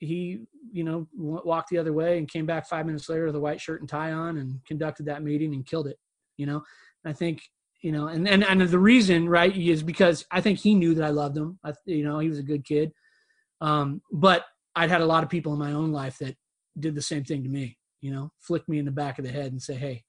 [0.01, 0.41] he,
[0.73, 3.61] you know, walked the other way and came back five minutes later with a white
[3.61, 5.97] shirt and tie on and conducted that meeting and killed it.
[6.37, 6.63] You know,
[7.03, 7.41] and I think
[7.81, 11.05] you know, and and and the reason, right, is because I think he knew that
[11.05, 11.59] I loved him.
[11.63, 12.91] I, you know, he was a good kid.
[13.61, 16.35] Um, but I'd had a lot of people in my own life that
[16.79, 17.77] did the same thing to me.
[18.01, 20.03] You know, flick me in the back of the head and say, "Hey,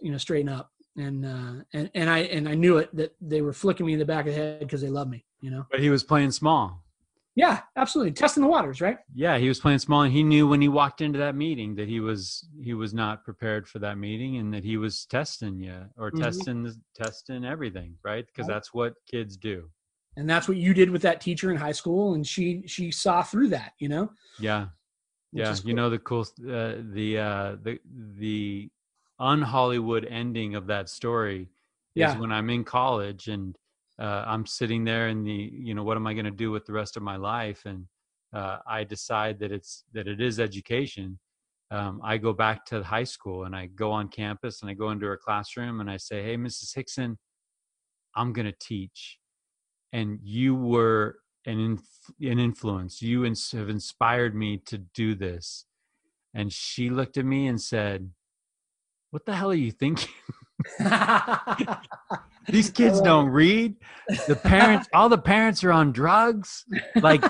[0.00, 3.42] you know, straighten up." and uh, and and I and I knew it that they
[3.42, 5.24] were flicking me in the back of the head because they love me.
[5.40, 5.66] You know.
[5.70, 6.82] But he was playing small.
[7.36, 8.12] Yeah, absolutely.
[8.12, 8.96] Testing the waters, right?
[9.14, 11.86] Yeah, he was playing small, and he knew when he walked into that meeting that
[11.86, 15.84] he was he was not prepared for that meeting, and that he was testing you
[15.98, 16.20] or Mhm.
[16.20, 18.26] testing testing everything, right?
[18.26, 18.54] Because Right.
[18.54, 19.70] that's what kids do.
[20.16, 23.22] And that's what you did with that teacher in high school, and she she saw
[23.22, 23.72] through that.
[23.78, 24.10] You know.
[24.40, 24.68] Yeah,
[25.32, 25.52] which yeah.
[25.52, 27.78] is You know the cool uh, the uh, the
[28.18, 28.70] the
[29.18, 31.50] un Hollywood ending of that story
[31.94, 33.56] is when I'm in college and
[33.98, 36.66] uh, I'm sitting there in the you know what am I going to do with
[36.66, 37.86] the rest of my life and
[38.34, 41.18] uh, I decide that it's that it is education.
[41.70, 44.90] Um, I go back to high school and I go on campus and I go
[44.90, 46.74] into her classroom and I say, "Hey, Mrs.
[46.74, 47.18] Hickson,
[48.14, 49.18] I'm going to teach,"
[49.92, 53.00] and you were an inf- an influence.
[53.00, 55.64] You ins- have inspired me to do this.
[56.34, 58.10] And she looked at me and said,
[59.10, 60.12] "What the hell are you thinking?
[62.48, 63.74] These kids don't read.
[64.28, 66.64] The parents, all the parents are on drugs.
[66.94, 67.24] Like,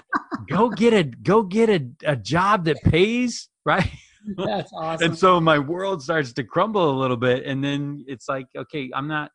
[0.48, 3.90] go get a go get a, a job that pays, right?"
[4.36, 5.10] That's awesome.
[5.10, 8.90] and so my world starts to crumble a little bit and then it's like okay
[8.94, 9.30] i'm not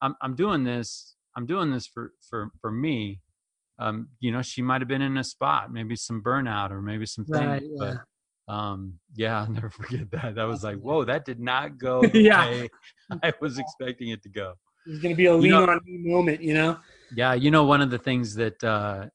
[0.00, 3.20] i'm i'm doing this i'm doing this for for for me
[3.78, 7.06] um you know she might have been in a spot maybe some burnout or maybe
[7.06, 7.62] some things right.
[7.62, 7.76] Yeah.
[7.78, 7.96] but
[8.52, 8.78] um
[9.14, 12.44] yeah i'll never forget that that was like whoa that did not go Yeah.
[12.46, 12.68] way
[13.22, 14.48] i was expecting it to go
[14.86, 16.40] There's going to be a You lean know- on me moment.
[16.48, 16.72] You know.
[17.20, 19.06] yeah you know one of the things that uh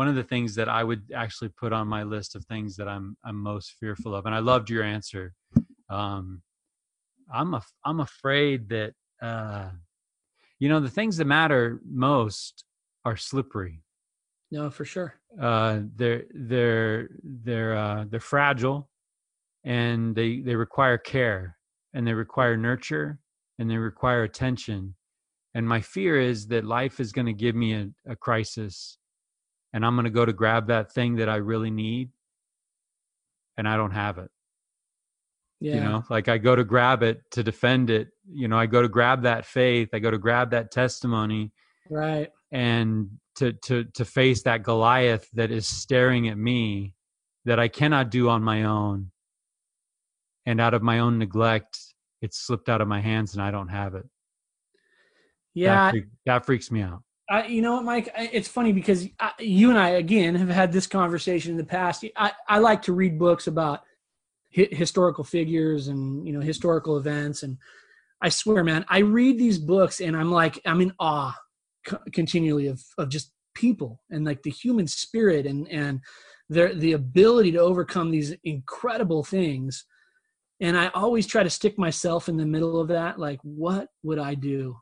[0.00, 2.88] one of the things that I would actually put on my list of things that
[2.94, 5.24] I'm I'm most fearful of, and I loved your answer.
[5.88, 6.42] Um,
[7.32, 9.70] I'm a, I'm afraid that uh,
[10.58, 12.64] you know the things that matter most
[13.04, 13.76] are slippery.
[14.50, 15.14] No, for sure.
[15.40, 18.88] uh, they're they're they're uh, they're fragile,
[19.64, 21.58] and they they require care,
[21.92, 23.18] and they require nurture,
[23.58, 24.94] and they require attention.
[25.54, 28.96] And my fear is that life is going to give me a, a crisis,
[29.72, 32.10] and I'm going to go to grab that thing that I really need,
[33.56, 34.30] and I don't have it.
[35.60, 35.74] Yeah.
[35.74, 38.08] You know, like I go to grab it to defend it.
[38.30, 39.88] You know, I go to grab that faith.
[39.92, 41.52] I go to grab that testimony,
[41.90, 42.30] Right.
[42.52, 46.94] and to to to face that Goliath that is staring at me
[47.44, 49.10] that I cannot do on my own.
[50.46, 51.78] And out of my own neglect,
[52.20, 54.06] it's slipped out of my hands and I don't have it.
[55.54, 55.74] Yeah.
[55.74, 57.02] That, freak, that freaks me out.
[57.30, 58.10] I, you know what, Mike?
[58.16, 62.04] It's funny because I, you and I again have had this conversation in the past.
[62.16, 63.82] I, I like to read books about
[64.56, 67.58] hi- historical figures and you know historical events, and
[68.22, 71.36] I swear, man, I read these books and I'm like I'm in awe
[71.88, 76.00] co- continually of of just people and like the human spirit and and
[76.48, 79.84] their the ability to overcome these incredible things.
[80.60, 83.18] And I always try to stick myself in the middle of that.
[83.18, 84.76] Like, what would I do?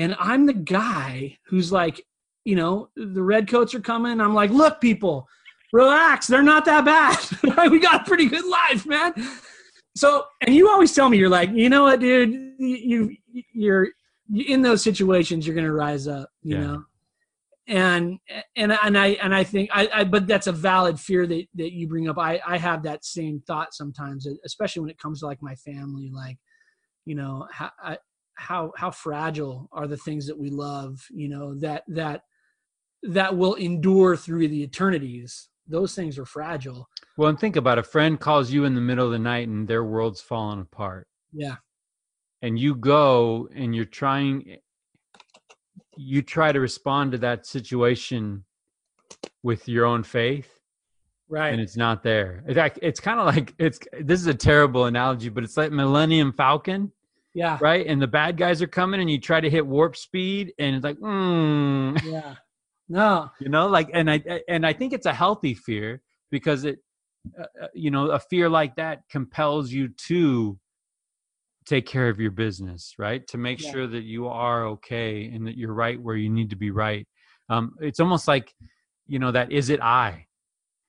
[0.00, 2.02] and I'm the guy who's like,
[2.46, 4.18] you know, the redcoats are coming.
[4.18, 5.28] I'm like, look, people,
[5.74, 6.26] relax.
[6.26, 7.70] They're not that bad.
[7.70, 9.12] we got a pretty good life, man.
[9.94, 13.14] So, and you always tell me, you're like, you know what, dude, you,
[13.52, 13.88] you're
[14.34, 16.60] in those situations, you're to rise up, you Yeah.
[16.60, 16.84] know?
[17.68, 18.18] And,
[18.56, 21.72] and, and I, and I think I, I, but that's a valid fear that, that
[21.72, 22.18] you bring up.
[22.18, 26.10] I, I have that same thought sometimes, especially when it comes to like my family,
[26.12, 26.38] like,
[27.04, 27.98] you know, how, I,
[28.40, 32.22] how how fragile are the things that we love you know that that
[33.02, 37.82] that will endure through the eternities those things are fragile Well, and think about it.
[37.86, 41.06] a friend calls you in the middle of the night and their world's falling apart.
[41.32, 41.56] yeah
[42.40, 44.56] and you go and you're trying
[45.96, 48.44] you try to respond to that situation
[49.42, 50.60] with your own faith
[51.28, 51.48] right.
[51.52, 52.42] and it's not there.
[52.46, 55.72] In fact it's kind of like it's this is a terrible analogy but it's like
[55.72, 56.92] millennium falcon
[57.34, 57.58] yeah.
[57.60, 57.86] right?
[57.86, 60.84] And the bad guys are coming and you try to hit warp speed and it's
[60.84, 62.34] like mm, yeah.
[62.88, 63.30] No.
[63.40, 66.80] You know like and i and i think it's a healthy fear because it
[67.38, 70.58] uh, uh, you know a fear like that compels you to
[71.66, 73.26] take care of your business right?
[73.28, 73.70] To make Yeah.
[73.72, 77.06] sure that you are okay and that you're right where you need to be right.
[77.48, 78.52] Um it's almost like
[79.06, 80.26] you know that is it i?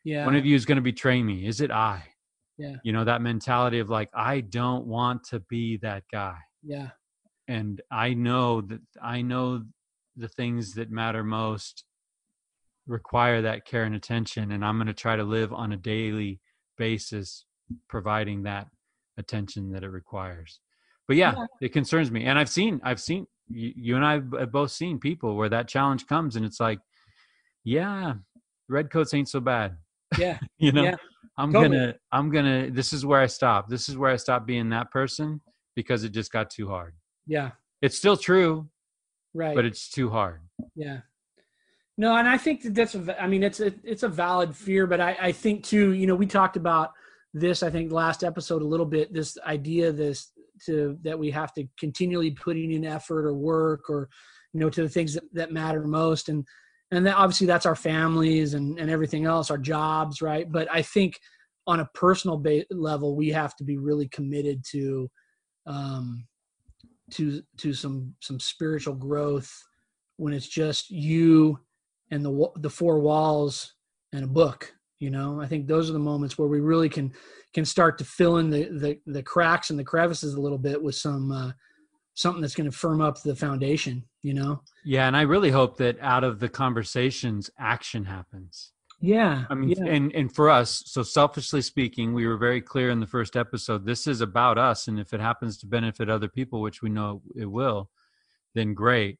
[0.03, 1.45] Yeah one of you is going to betray me.
[1.47, 2.03] Is it i?
[2.57, 2.75] Yeah.
[2.83, 6.37] you know that mentality of like i don't want to be that guy.
[6.63, 6.89] Yeah.
[7.47, 9.63] And i know that i know
[10.15, 11.83] the things that matter most
[12.87, 16.39] require that care and attention and i'm going to try to live on a daily
[16.77, 17.45] basis
[17.87, 18.67] providing that
[19.21, 20.59] attention that it requires.
[21.07, 21.45] But yeah, Yeah.
[21.61, 22.25] it concerns me.
[22.25, 25.67] And i've seen i've seen you, you and i have both seen people where that
[25.67, 26.79] challenge comes and it's like
[27.63, 28.13] yeah
[28.67, 29.77] redcoats ain't so bad.
[30.17, 30.37] Yeah.
[30.57, 30.83] You know?
[30.83, 30.95] Yeah,
[31.37, 31.77] i'm totally.
[31.77, 33.69] gonna i'm gonna this is where i stop.
[33.69, 35.41] This is where i stop being that person
[35.75, 36.93] because it just got too hard.
[37.25, 37.51] Yeah.
[37.81, 38.69] It's still true
[39.33, 39.55] right.
[39.55, 40.41] but it's too hard.
[40.75, 40.99] Yeah.
[41.97, 44.87] No, and I think that that's a, I mean, it's a, it's a valid fear,
[44.87, 46.93] but I, I think too, you know, we talked about
[47.33, 50.31] this, I think last episode a little bit, this idea, this
[50.65, 54.09] to, that we have to continually putting in effort or work or,
[54.53, 56.29] you know, to the things that, that matter most.
[56.29, 56.45] And,
[56.91, 60.21] and that obviously that's our families and, and everything else, our jobs.
[60.21, 60.51] Right.
[60.51, 61.19] But I think
[61.67, 65.09] on a personal ba- level, we have to be really committed to,
[65.65, 66.27] um,
[67.11, 69.51] to, to some, some spiritual growth
[70.17, 71.59] when it's just you
[72.11, 73.73] and the the four walls
[74.13, 75.41] and a book you know?
[75.41, 77.11] I think those are the moments where we really can
[77.53, 80.81] can start to fill in the the, the cracks and the crevices a little bit
[80.81, 81.51] with some uh,
[82.13, 84.61] something that's going to firm up the foundation you know?
[84.85, 88.71] Yeah and i really hope that out of the conversations action happens.
[88.99, 92.91] Yeah i mean yeah, and and for us so selfishly speaking we were very clear
[92.91, 96.27] in the first episode this is about us and if it happens to benefit other
[96.27, 97.89] people which we know it will
[98.53, 99.17] then great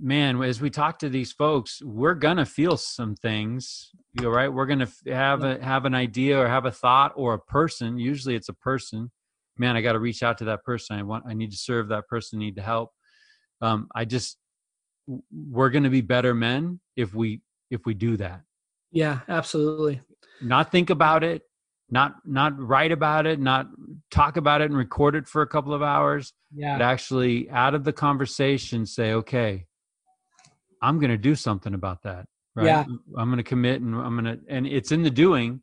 [0.00, 4.52] man as we talk to these folks we're gonna feel some things you know right?
[4.52, 8.34] We're gonna have a have an idea or have a thought or a person usually
[8.34, 9.10] it's a person.
[9.58, 10.98] Man i got to reach out to that person.
[10.98, 12.90] I want i need to serve that person need to help.
[13.60, 14.38] Um i just
[15.32, 18.42] we're gonna be better men if we if we do that.
[18.92, 20.00] Yeah absolutely.
[20.40, 21.42] Not think about it
[21.90, 23.66] not not write about it not
[24.10, 26.78] talk about it and record it for a couple of hours yeah.
[26.78, 29.66] but actually out of the conversation say okay
[30.84, 32.66] i'm going to do something about that right?
[32.66, 32.84] Yeah.
[33.18, 35.60] i'm going to commit and i'm going to and it's in the doing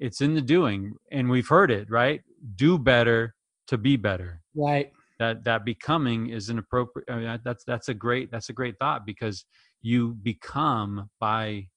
[0.00, 2.22] it's in the doing and we've heard it right?
[2.56, 3.34] Do better
[3.68, 4.40] to be better.
[4.56, 4.90] Right.
[5.18, 8.78] That that becoming is an appropriate I mean, that's that's a great that's a great
[8.78, 9.44] thought because
[9.82, 11.68] you become by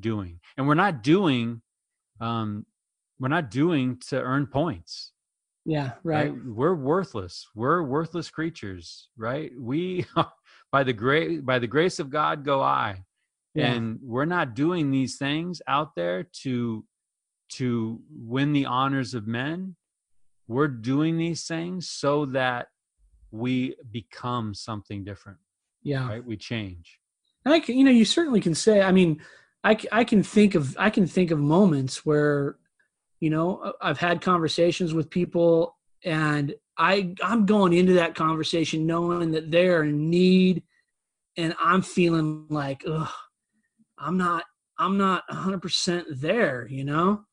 [0.00, 0.40] doing.
[0.56, 1.60] And we're not doing
[2.20, 2.64] um
[3.20, 5.12] we're not doing to earn points.
[5.66, 6.34] Yeah right, right?
[6.46, 7.46] we're worthless.
[7.54, 9.52] We're worthless creatures right?
[9.58, 10.06] We
[10.72, 13.04] by the grace by the grace of god go i
[13.54, 13.72] Yeah.
[13.72, 16.84] and we're not doing these things out there to
[17.56, 19.76] to win the honors of men
[20.46, 22.68] we're doing these things so that
[23.30, 25.38] we become something different
[25.82, 26.98] yeah right we change
[27.44, 28.82] And I can, you know, you certainly can say.
[28.82, 29.20] I mean,
[29.64, 32.56] i i can think of I can think of moments where,
[33.20, 39.32] you know, I've had conversations with people, and I I'm going into that conversation knowing
[39.32, 40.62] that they're in need,
[41.36, 43.10] and I'm feeling like, ugh,
[43.98, 44.44] I'm not
[44.78, 47.24] I'm not 100 percent there, you know,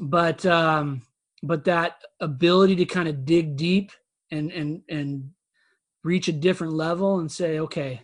[0.00, 1.02] but um,
[1.42, 3.92] but that ability to kind of dig deep
[4.30, 5.30] and and and
[6.02, 8.02] reach a different level and say, okay,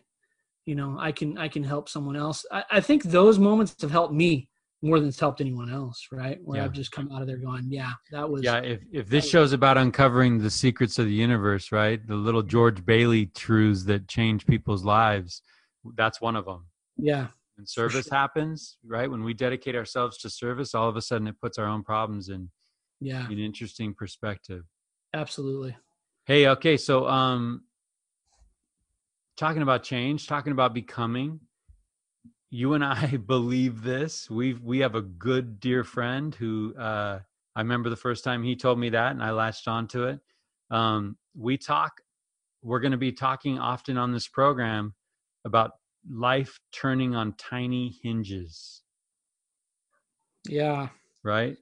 [0.64, 2.46] you know i can i can help someone else.
[2.50, 4.48] I, I think those moments have helped me
[4.84, 6.38] more than it's helped anyone else right?
[6.44, 6.64] Where Yeah.
[6.64, 9.52] i've just come out of there going yeah that was yeah if, if this show's
[9.52, 12.04] about uncovering the secrets of the universe right?
[12.06, 15.42] The little george bailey truths that change people's lives
[15.96, 16.66] that's one of them
[16.96, 18.18] yeah And service sure.
[18.18, 21.66] happens right when we dedicate ourselves to service all of a sudden it puts our
[21.66, 22.50] own problems in
[23.00, 23.26] yeah.
[23.28, 24.62] an interesting perspective.
[25.14, 25.76] Absolutely.
[26.26, 27.62] Hey okay so um
[29.36, 31.40] talking about change talking about becoming
[32.52, 34.30] you and i believe this.
[34.30, 37.18] We we have a good dear friend who uh
[37.56, 40.20] i remember the first time he told me that and i latched onto it.
[40.70, 42.00] Um we talk
[42.62, 44.94] we're going to be talking often on this program
[45.44, 45.72] about
[46.08, 48.82] life turning on tiny hinges.
[50.48, 50.90] Yeah.
[51.24, 51.56] Right?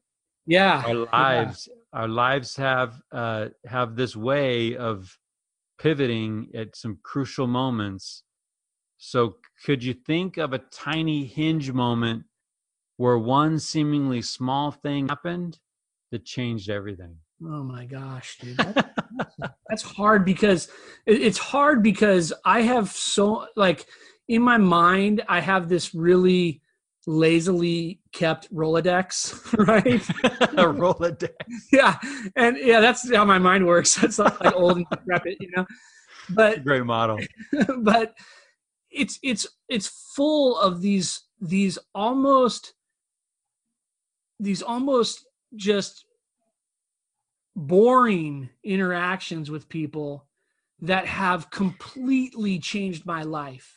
[0.44, 5.16] Yeah our lives our lives have uh have this way of
[5.79, 8.24] pivoting at some crucial moments
[9.02, 12.24] so could you think of a tiny hinge moment
[12.98, 15.58] where one seemingly small thing happened
[16.12, 17.16] that changed everything?
[17.42, 18.56] Oh my gosh dude.
[19.38, 20.68] That- that's hard because
[21.06, 23.86] it's hard because i have so like
[24.28, 26.60] in my mind i have this really
[27.06, 29.34] lazily kept rolodex
[29.66, 30.02] right?
[30.58, 31.30] A rolodex.
[31.72, 31.96] Yeah.
[32.36, 33.94] And yeah that's how my mind works.
[33.94, 35.66] That's like, like old and decrepit you know?
[36.30, 37.18] But great model.
[37.78, 38.14] but
[38.90, 42.74] it's it's it's full of these these almost
[44.38, 46.05] these almost just
[47.55, 50.26] boring interactions with people
[50.81, 53.76] that have completely changed my life.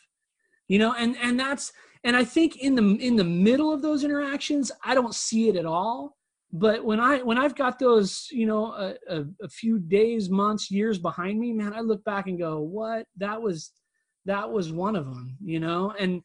[0.68, 1.72] You know and and that's
[2.04, 5.56] and i think in the in the middle of those interactions i don't see it
[5.56, 6.16] at all.
[6.52, 10.70] But when i when i've got those you know a, a, a few days months
[10.70, 13.06] years behind me man i look back and go what?
[13.18, 13.72] That was
[14.26, 15.94] that was one of them you know?
[15.98, 16.22] And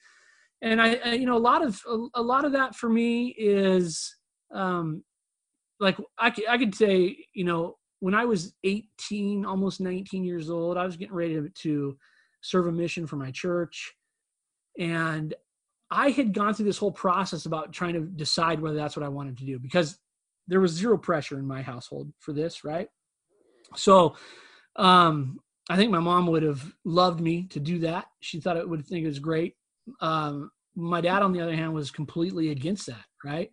[0.62, 3.36] and i, I you know a lot of a, a lot of that for me
[3.38, 4.16] is
[4.54, 5.04] um
[5.80, 10.50] like I could, I could say you know when i was 18 almost 19 years
[10.50, 11.98] old i was getting ready to, to
[12.42, 13.94] serve a mission for my church.
[14.78, 15.34] And
[15.92, 19.10] i had gone through this whole process about trying to decide whether that's what i
[19.10, 19.98] wanted to do because
[20.48, 22.90] there was zero pressure in my household for this right?
[23.76, 24.16] So
[24.76, 28.06] um i think my mom would have loved me to do that.
[28.20, 29.56] She thought it would think it was great.
[30.02, 33.52] Um my dad on the other hand was completely against that right?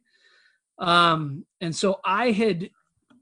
[0.78, 2.70] Um and so i had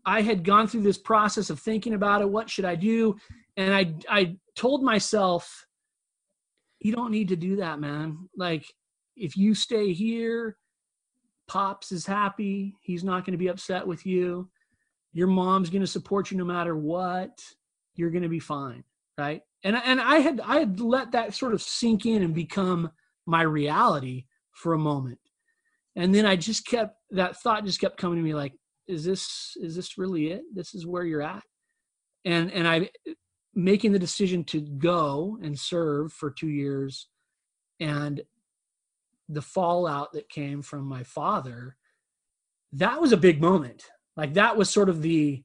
[0.06, 2.28] i had gone through this process of thinking about it.
[2.28, 3.16] What should i do?
[3.56, 5.66] And i i told myself
[6.80, 8.28] you don't need to do that man.
[8.36, 8.64] Like
[9.16, 10.56] if you stay here
[11.46, 12.74] pops is happy.
[12.80, 14.48] He's not going to be upset with you.
[15.12, 17.38] Your mom's going to support you no matter what
[17.96, 18.84] you're going to be fine
[19.18, 19.42] right?
[19.62, 22.90] And and i had i had let that sort of sink in and become
[23.26, 25.18] my reality for a moment.
[25.96, 28.52] And then i just kept that thought just kept coming to me like
[28.86, 30.42] is this is this really it?
[30.54, 31.42] This is where you're at?
[32.24, 32.90] And and i
[33.54, 37.08] making the decision to go and serve for two years
[37.78, 38.20] and
[39.28, 41.76] the fallout that came from my father
[42.72, 43.84] that was a big moment.
[44.16, 45.42] Like that was sort of the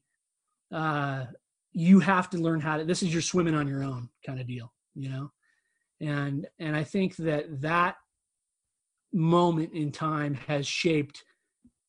[0.72, 1.26] uh
[1.72, 4.46] you have to learn how to this is your swimming on your own kind of
[4.46, 5.30] deal you know?
[6.00, 7.96] And and i think that that
[9.12, 11.24] moment in time has shaped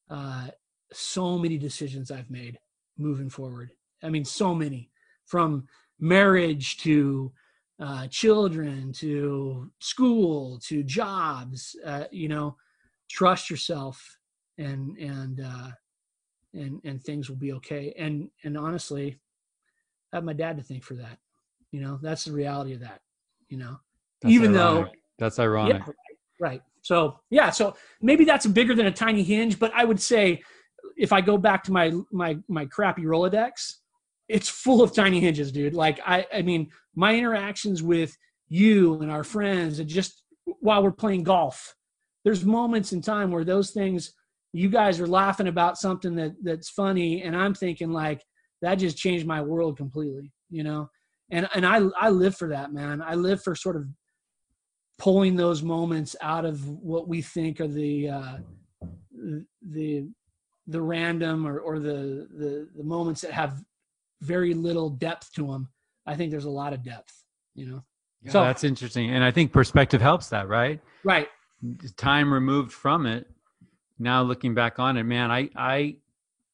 [0.10, 0.48] uh
[0.92, 2.60] so many decisions i've made
[2.98, 3.72] moving forward.
[4.04, 4.92] I mean so many
[5.26, 5.68] from
[6.00, 7.32] marriage to
[7.80, 12.56] uh, children to school to jobs uh, you know?
[13.10, 14.18] Trust yourself
[14.58, 15.70] and and uh,
[16.54, 17.94] and and things will be okay.
[17.98, 19.20] And and honestly
[20.14, 21.18] i have my dad to thank for that
[21.72, 23.00] you know that's the reality of that
[23.50, 23.78] you know
[24.22, 24.86] That's even ironic.
[24.86, 25.94] though that's ironic yeah,
[26.40, 30.42] right So yeah, so maybe that's bigger than a tiny hinge, but I would say
[30.98, 33.76] if I go back to my my my crappy Rolodex,
[34.28, 35.76] it's full of tiny hinges, dude.
[35.76, 38.18] Like I I mean, my interactions with
[38.50, 40.24] you and our friends and just
[40.60, 41.76] while we're playing golf,
[42.26, 44.14] there's moments in time where those things
[44.54, 48.22] you guys are laughing about something that that's funny and I'm thinking like
[48.62, 50.90] that just changed my world completely, you know.
[51.32, 53.02] And and I I live for that, man.
[53.02, 53.88] I live for sort of
[55.00, 58.38] pulling those moments out of what we think are the uh,
[59.68, 60.08] the
[60.68, 63.64] the random or, or the, the the moments that have
[64.22, 65.70] very little depth to them.
[66.06, 67.14] I think there's a lot of depth,
[67.56, 67.84] you know.
[68.24, 70.80] Yeah, so that's interesting, and I think perspective helps that, right?
[71.04, 71.28] Right.
[71.98, 73.28] Time removed from it.
[73.98, 75.98] Now looking back on it, man, I I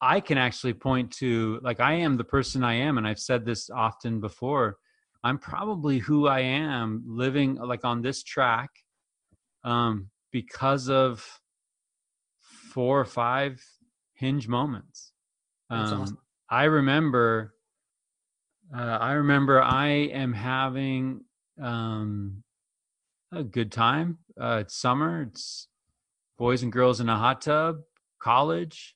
[0.00, 3.44] I can actually point to like I am the person I am, and I've said
[3.44, 4.76] this often before.
[5.24, 8.70] I'm probably who I am living like on this track
[9.64, 11.40] um, because of
[12.40, 13.60] four or five
[14.14, 15.12] hinge moments.
[15.70, 16.18] Um, awesome.
[16.48, 17.54] I remember,
[18.74, 21.24] uh, I remember I am having
[21.60, 22.44] um,
[23.32, 24.18] a good time.
[24.40, 25.22] Uh, it's summer.
[25.22, 25.68] It's
[26.38, 27.78] boys and girls in a hot tub,
[28.20, 28.94] college,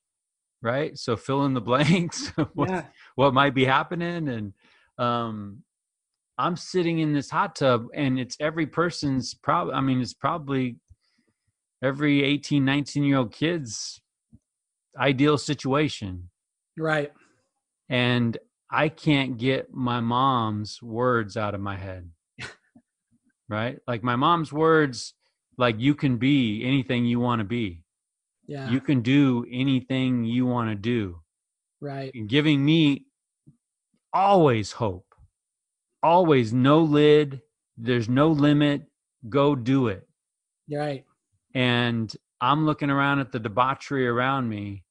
[0.63, 0.97] right?
[0.97, 2.29] So fill in the blanks.
[2.55, 2.85] what, yeah.
[3.17, 4.53] what might be happening and
[4.99, 5.63] um,
[6.39, 10.77] I'm sitting in this hot tub and it's every person's probably, I mean, it's probably
[11.83, 14.01] every 18, 19 year old kid's
[14.99, 16.31] ideal situation.
[16.77, 17.13] Right.
[17.89, 18.39] And
[18.71, 22.11] I can't get my mom's words out of my head.
[23.49, 23.79] right.
[23.87, 25.15] Like my mom's words,
[25.59, 27.83] like you can be anything you want to be.
[28.47, 28.71] Yeah.
[28.71, 31.21] You can do anything you want to do.
[31.81, 32.11] Right.
[32.15, 33.07] And giving me
[34.13, 35.07] always hope.
[36.03, 37.41] Always no lid.
[37.77, 38.83] There's no limit.
[39.29, 40.07] Go do it.
[40.71, 41.05] Right.
[41.55, 44.83] And i'm looking around at the debauchery around me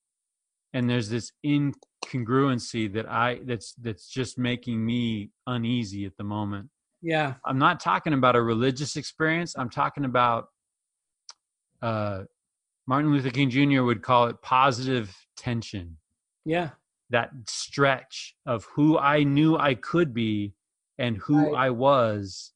[0.73, 6.69] and there's this incongruency that i that's that's just making me uneasy at the moment.
[7.01, 7.33] Yeah.
[7.45, 9.55] I'm not talking about a religious experience.
[9.57, 10.47] I'm talking about
[11.81, 12.23] uh
[12.87, 15.97] martin luther king jr would call it positive tension
[16.45, 16.69] yeah
[17.09, 20.53] that stretch of who i knew i could be
[21.01, 21.65] and who right.
[21.65, 22.53] I was.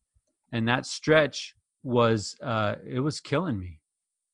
[0.52, 3.80] And that stretch was, uh, it was killing me.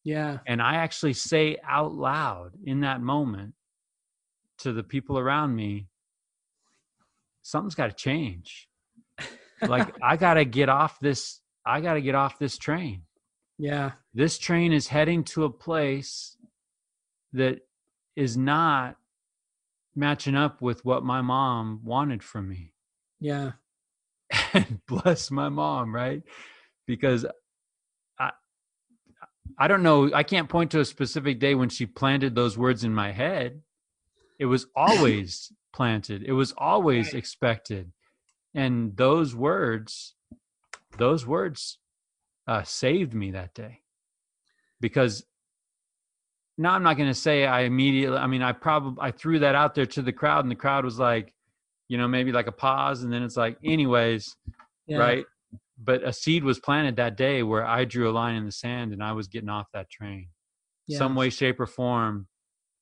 [0.04, 0.40] Yeah.
[0.46, 3.54] And I actually say out loud in that moment
[4.60, 5.88] to the people around me,
[7.42, 8.68] something's got to change.
[9.62, 13.04] like I got to get off this, I got to get off this train.
[13.62, 13.92] Yeah.
[14.16, 16.36] This train is heading to a place
[17.34, 17.60] that
[18.16, 18.98] is not
[19.96, 22.74] matching up with what my mom wanted from me.
[23.20, 23.52] Yeah
[24.54, 26.24] and bless my mom, right?
[26.88, 27.24] Because
[28.20, 28.32] I
[29.60, 32.84] I don't know, I can't point to a specific day when she planted those words
[32.84, 33.62] in my head.
[34.40, 36.24] It was always planted.
[36.24, 37.16] It was always right.
[37.16, 37.92] expected.
[38.56, 40.16] And those words
[40.98, 41.78] those words
[42.52, 43.82] uh, saved me that day.
[44.80, 45.24] Because
[46.58, 49.56] now I'm not going to say I immediately I mean I probably I threw that
[49.56, 51.34] out there to the crowd and the crowd was like
[51.92, 54.38] you know, maybe like a pause and then it's like, anyways,
[54.88, 54.98] yeah.
[54.98, 55.26] right?
[55.78, 58.94] But a seed was planted that day where I drew a line in the sand
[58.94, 60.30] and I was getting off that train.
[60.88, 61.00] Yeah.
[61.00, 62.30] Some way, shape, or form,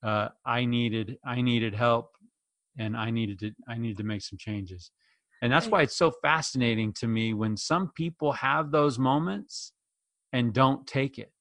[0.04, 2.12] uh, I needed I needed help
[2.78, 4.92] and I needed to I needed to make some changes.
[5.42, 9.72] And that's why it's so fascinating to me when some people have those moments
[10.34, 11.32] and don't take it.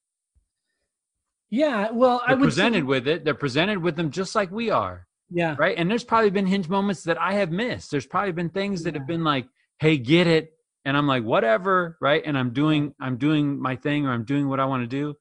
[1.49, 3.25] Yeah, well, they're I presented with it.
[3.25, 5.07] They're presented with them just like we are.
[5.31, 5.55] Yeah.
[5.57, 5.77] Right.
[5.77, 7.91] And there's probably been hinge moments that I have missed.
[7.91, 8.99] There's probably been things that yeah.
[8.99, 9.47] have been like,
[9.79, 10.51] hey, get it.
[10.85, 11.97] And I'm like, whatever.
[12.01, 12.23] Right.
[12.25, 15.15] And I'm doing, I'm doing my thing or I'm doing what I want to do.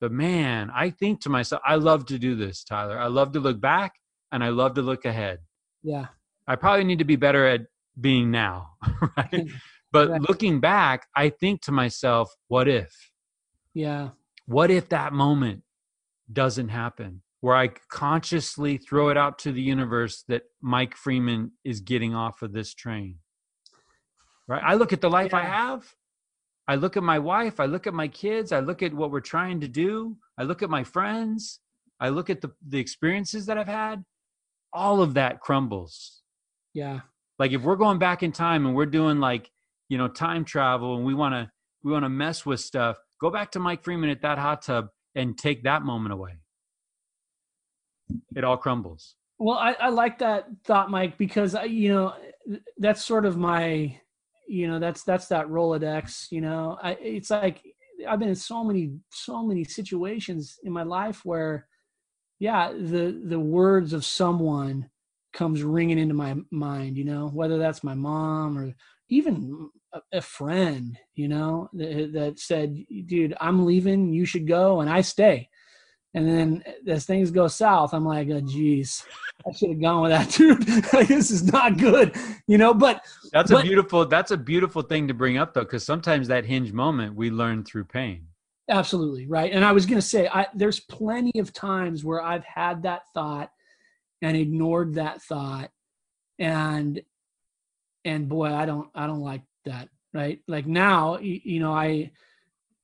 [0.00, 2.98] But man, I think to myself, I love to do this, Tyler.
[2.98, 3.94] I love to look back
[4.32, 5.40] and I love to look ahead.
[5.82, 6.06] Yeah.
[6.46, 7.62] I probably need to be better at
[7.98, 8.70] being now.
[9.16, 9.46] Right.
[9.92, 10.20] but right.
[10.20, 12.94] looking back, I think to myself, what if?
[13.74, 14.10] Yeah.
[14.46, 15.62] What if that moment
[16.32, 17.22] doesn't happen?
[17.40, 22.42] where I consciously throw it out to the universe that Mike Freeman is getting off
[22.42, 23.16] of this train.
[24.46, 24.62] Right?
[24.64, 25.38] I look at the life yeah.
[25.38, 25.94] I have.
[26.68, 27.58] I look at my wife.
[27.58, 28.52] I look at my kids.
[28.52, 30.16] I look at what we're trying to do.
[30.38, 31.60] I look at my friends.
[31.98, 34.04] I look at the, the experiences that I've had.
[34.72, 36.22] All of that crumbles.
[36.74, 37.00] Yeah.
[37.40, 39.50] Like if we're going back in time and we're doing like,
[39.88, 41.50] you know, time travel and we want to
[41.82, 44.90] we want to mess with stuff, go back to Mike Freeman at that hot tub
[45.16, 46.36] and take that moment away
[48.34, 49.14] it all crumbles.
[49.38, 52.14] Well, I, I like that thought, Mike, because I, you know
[52.78, 53.98] that's sort of my,
[54.48, 56.30] you know, that's that's that Rolodex.
[56.30, 57.62] You know, I, it's like
[58.06, 61.66] I've been in so many so many situations in my life where
[62.38, 64.90] yeah, the the words of someone
[65.32, 68.74] comes ringing into my mind, you know, whether that's my mom or
[69.08, 72.76] even a, a friend, you know, that, that said,
[73.06, 74.80] dude, I'm leaving, you should go.
[74.80, 75.48] And I stay.
[76.12, 79.04] And then as things go south, I'm like, oh, geez,
[79.46, 80.92] I should have gone with that dude.
[80.92, 82.16] like, this is not good,
[82.48, 82.74] you know.
[82.74, 86.26] But that's but, a beautiful that's a beautiful thing to bring up though, because sometimes
[86.26, 88.26] that hinge moment we learn through pain.
[88.68, 89.52] Absolutely right.
[89.52, 93.02] And I was going to say, I, there's plenty of times where I've had that
[93.14, 93.50] thought
[94.22, 95.70] and ignored that thought,
[96.38, 97.00] and
[98.04, 99.88] and boy, I don't I don't like that.
[100.12, 100.40] Right.
[100.48, 102.10] Like now, you, you know, I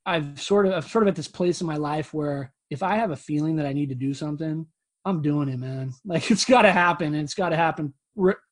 [0.05, 2.97] I've sort of i'm sort of at this place in my life where if I
[2.97, 4.67] have a feeling that I need to do something,
[5.05, 5.93] I'm doing it, man.
[6.05, 7.95] Like it's got to happen, and it's got to happen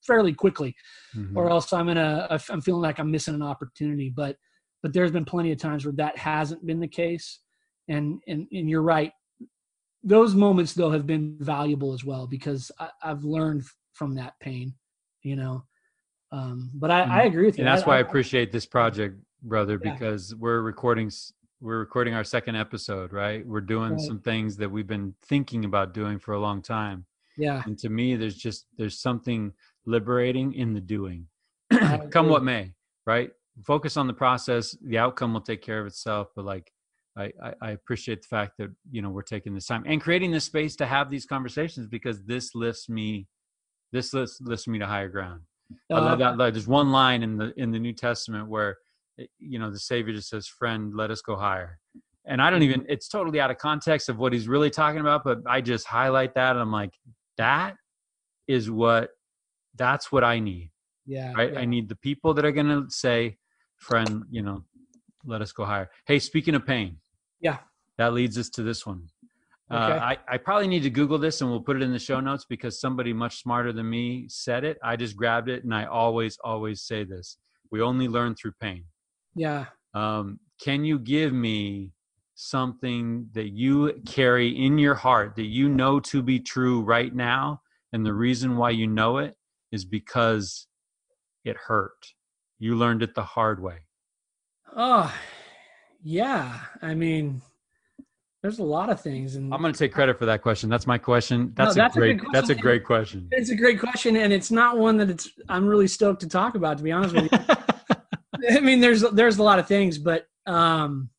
[0.07, 0.75] fairly quickly,
[1.17, 1.37] mm-hmm.
[1.37, 4.13] or else I'm in a I'm feeling like I'm missing an opportunity.
[4.15, 4.37] But
[4.83, 7.41] but there's been plenty of times where that hasn't been the case,
[7.89, 9.13] and and and you're right.
[10.05, 14.75] Those moments though have been valuable as well because I, have learned from that pain,
[15.23, 15.65] you know.
[16.31, 17.65] Um, but I, I agree with you.
[17.65, 19.93] And that's I, why I, appreciate this project, brother, yeah.
[19.93, 21.11] because we're recording
[21.61, 23.47] we're recording our second episode, right?
[23.47, 24.01] We're doing right.
[24.01, 27.07] some things that we've been thinking about doing for a long time.
[27.39, 27.63] Yeah.
[27.65, 29.53] And to me, there's just there's something
[29.87, 31.27] liberating in the doing.
[32.11, 32.73] Come what may,
[33.07, 33.31] right?
[33.65, 34.77] Focus on the process.
[34.83, 36.29] The outcome will take care of itself.
[36.37, 36.71] But like,
[37.17, 40.31] I, I, I appreciate the fact that you know we're taking this time and creating
[40.31, 43.27] this space to have these conversations because this lifts me,
[43.93, 45.43] this lifts lifts me to higher ground.
[45.91, 46.53] Uh, I love that.
[46.53, 48.79] There's one line in the in the New Testament where
[49.19, 51.79] Eh, you know the savior just says friend let us go higher
[52.27, 52.71] and i don't mm-hmm.
[52.71, 55.87] even it's totally out of context of what he's really talking about but i just
[55.87, 56.93] highlight that and i'm like
[57.37, 57.77] that
[58.49, 59.11] is what
[59.77, 60.71] that's what i need
[61.07, 61.61] yeah right yeah.
[61.61, 63.37] i need the people that are going to say
[63.77, 64.65] friend you know
[65.25, 66.97] let us go higher hey speaking of pain
[67.45, 67.59] yeah
[67.99, 69.07] that leads us to this one
[69.71, 69.93] uh, okay.
[69.93, 72.19] uh, I, I probably need to google this and we'll put it in the show
[72.19, 75.85] notes because somebody much smarter than me said it i just grabbed it and i
[75.85, 77.39] always always say this
[77.71, 78.85] we only learn through pain
[79.35, 79.67] yeah.
[79.95, 81.93] Um, can you give me
[82.35, 87.61] something that you carry in your heart that you know to be true right now?
[87.93, 89.37] And the reason why you know it
[89.73, 90.67] is because
[91.45, 92.15] it hurt.
[92.59, 93.87] You learned it the hard way.
[94.77, 95.15] Oh,
[96.05, 96.61] yeah.
[96.81, 97.43] I mean,
[98.43, 100.69] there's a lot of things and i'm going to take credit for that question.
[100.69, 101.53] That's my question.
[101.57, 103.27] That's, no, that's a great a that's a great question.
[103.33, 106.55] It's a great question and it's not one that it's i'm really stoked to talk
[106.55, 107.39] about to be honest with you.
[108.51, 111.11] I mean, there's there's a lot of things, but um,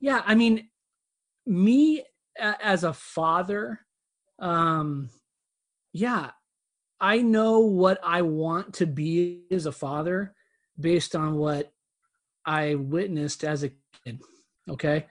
[0.00, 0.68] yeah, I mean,
[1.46, 2.04] me
[2.36, 3.80] as a father,
[4.38, 5.10] um,
[5.92, 6.30] yeah,
[7.00, 10.34] I know what I want to be as a father
[10.78, 11.72] based on what
[12.44, 13.70] I witnessed as a
[14.04, 14.20] kid.
[14.68, 15.06] Okay,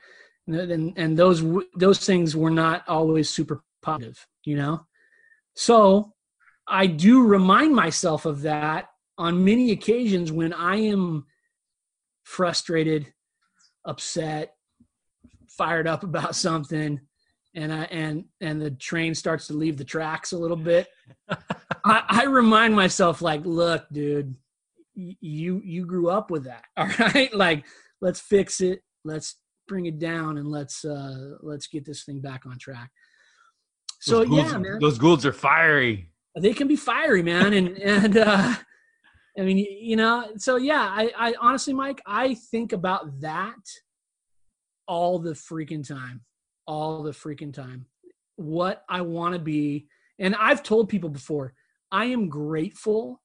[0.47, 1.43] and and those
[1.75, 4.85] those things were not always super positive, you know.
[5.55, 6.13] So
[6.67, 11.25] I do remind myself of that on many occasions when I am
[12.23, 13.11] frustrated,
[13.85, 14.55] upset,
[15.49, 16.99] fired up about something,
[17.53, 20.87] and I and and the train starts to leave the tracks a little bit,
[21.85, 24.35] I, I remind myself like, look, dude,
[25.19, 27.33] you you grew up with that, all right?
[27.33, 27.65] Like,
[28.01, 28.81] let's fix it.
[29.03, 29.37] Let's
[29.67, 32.89] bring it down, and let's uh let's get this thing back on track.
[33.99, 36.09] So those yeah, man, those Goulds are fiery.
[36.39, 38.55] They can be fiery, man, and and uh,
[39.37, 43.55] I mean, you know, so yeah, I, I honestly, Mike, I think about that
[44.87, 46.21] all the freaking time,
[46.67, 47.85] all the freaking time.
[48.35, 49.87] What I want to be.
[50.19, 51.53] And I've told people before,
[51.91, 53.20] I am grateful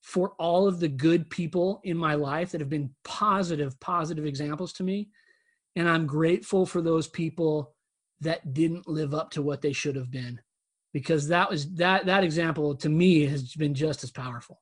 [0.00, 4.72] for all of the good people in my life that have been positive, positive examples
[4.74, 5.08] to me.
[5.76, 7.74] And I'm grateful for those people
[8.20, 10.40] that didn't live up to what they should have been
[10.92, 14.60] because that was that that example to me has been just as powerful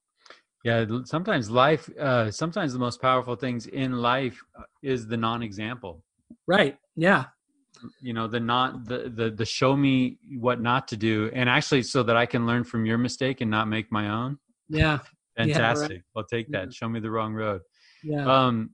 [0.65, 6.03] yeah, sometimes life, uh, sometimes the most powerful things in life uh, is the non-example.
[6.47, 6.77] Right.
[6.97, 7.27] Yeah.
[8.03, 11.85] You know, the not the the the show me what not to do, and actually,
[11.85, 14.39] so that I can learn from your mistake and not make my own.
[14.69, 14.99] Yeah.
[15.39, 15.91] Fantastic.
[15.91, 16.05] Yeah, right.
[16.17, 16.65] I'll take that.
[16.67, 16.71] Yeah.
[16.73, 17.63] Show me the wrong road.
[18.03, 18.27] Yeah.
[18.27, 18.71] Um.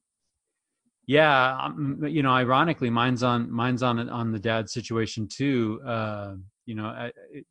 [1.07, 1.59] Yeah.
[1.61, 5.81] Um, you know, ironically, mine's on mine's on on the dad situation too.
[5.87, 6.37] Uh,
[6.67, 7.45] you know, I, it,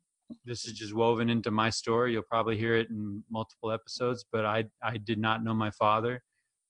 [0.44, 2.12] this is just woven into my story.
[2.12, 6.22] You'll probably hear it in multiple episodes, but I I did not know my father,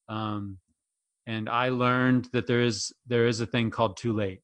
[0.09, 0.59] um,
[1.27, 4.41] and I learned that there is there is a thing called too late.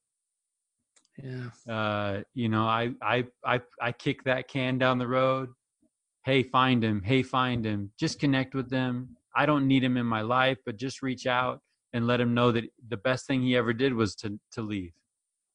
[1.23, 1.51] Yeah.
[1.71, 5.51] Uh, you know, I I I I kick that can down the road.
[6.25, 7.03] Hey, find him.
[7.03, 7.93] Hey, find him.
[7.99, 9.17] Just connect with them.
[9.35, 11.61] I don't need him in my life, but just reach out.
[11.93, 14.93] and let him know that the best thing he ever did was to to leave.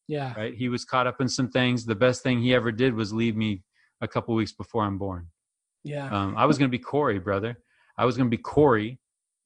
[0.08, 0.34] Yeah.
[0.38, 0.54] Right?
[0.54, 1.86] He was caught up in some things.
[1.86, 3.64] The best thing he ever did was leave me
[4.02, 5.28] a couple weeks before I'm born.
[5.84, 6.10] Yeah.
[6.10, 7.58] Um, I was going to be Corey, brother.
[7.98, 9.00] I was going to be Corey,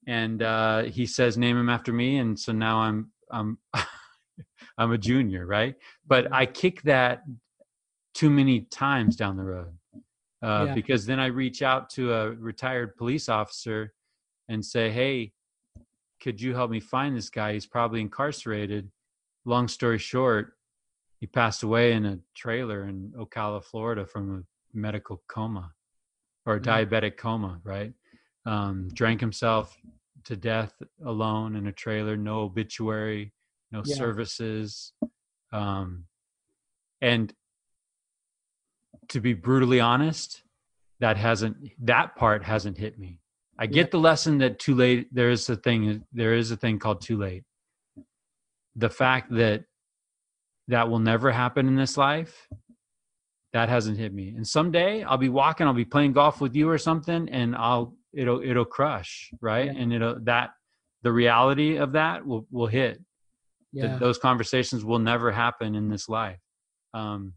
[0.07, 3.57] and uh, he says name him after me, and so now I'm I'm
[4.77, 5.75] I'm a junior, right?
[6.07, 7.21] But I kick that
[8.13, 9.78] too many times down the road
[10.41, 10.73] uh, Yeah.
[10.73, 13.93] because then I reach out to a retired police officer
[14.47, 15.33] and say, "Hey,
[16.21, 17.53] could you help me find this guy?
[17.53, 18.91] He's probably incarcerated."
[19.45, 20.57] Long story short,
[21.19, 25.73] he passed away in a trailer in Ocala, Florida, from a medical coma
[26.45, 26.65] or a Mm.
[26.65, 27.59] diabetic coma.
[27.63, 27.93] Right?
[28.45, 29.77] Um, drank himself
[30.25, 33.33] to death alone in a trailer, no obituary,
[33.71, 33.95] no Yeah.
[33.95, 34.93] services,
[35.51, 36.07] um,
[37.01, 37.33] and
[39.09, 40.43] to be brutally honest,
[40.99, 43.19] that hasn't that part hasn't hit me.
[43.57, 43.91] I get Yeah.
[43.91, 45.13] the lesson that too late.
[45.13, 46.03] There is a thing.
[46.13, 47.43] There is a thing called too late.
[48.75, 49.65] The fact that
[50.67, 52.47] that will never happen in this life,
[53.53, 54.29] that hasn't hit me.
[54.29, 57.95] And someday I'll be walking, I'll be playing golf with you or something, and I'll
[58.13, 59.79] it'll it'll crush right, Yeah.
[59.81, 60.51] and it'll that
[61.01, 63.01] the reality of that will will hit.
[63.71, 63.87] Yeah.
[63.87, 66.39] Th- those conversations will never happen in this life.
[66.93, 67.33] Um,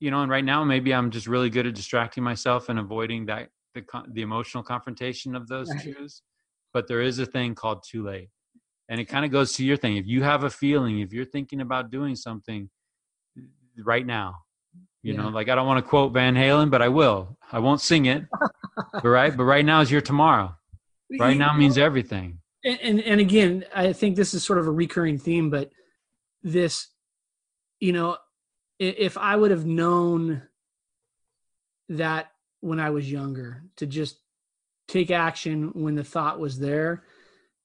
[0.00, 3.26] you know, and right now maybe I'm just really good at distracting myself and avoiding
[3.26, 3.82] that the
[4.12, 5.94] the emotional confrontation of those Right.
[5.96, 6.22] twos.
[6.72, 8.28] But there is a thing called too late,
[8.88, 9.96] and it kind of goes to your thing.
[9.96, 12.70] If you have a feeling, if you're thinking about doing something
[13.84, 14.34] right now,
[15.02, 17.38] you know, like I don't want to quote Van Halen, but I will.
[17.52, 18.24] I won't sing it,
[18.92, 19.34] but right.
[19.36, 20.54] But right now is your tomorrow.
[21.18, 22.40] Right now means everything.
[22.64, 25.70] and, and and again i think this is sort of a recurring theme but
[26.42, 26.88] this
[27.80, 28.16] you know
[28.78, 30.42] if i would have known
[31.88, 34.18] that when i was younger to just
[34.86, 37.04] take action when the thought was there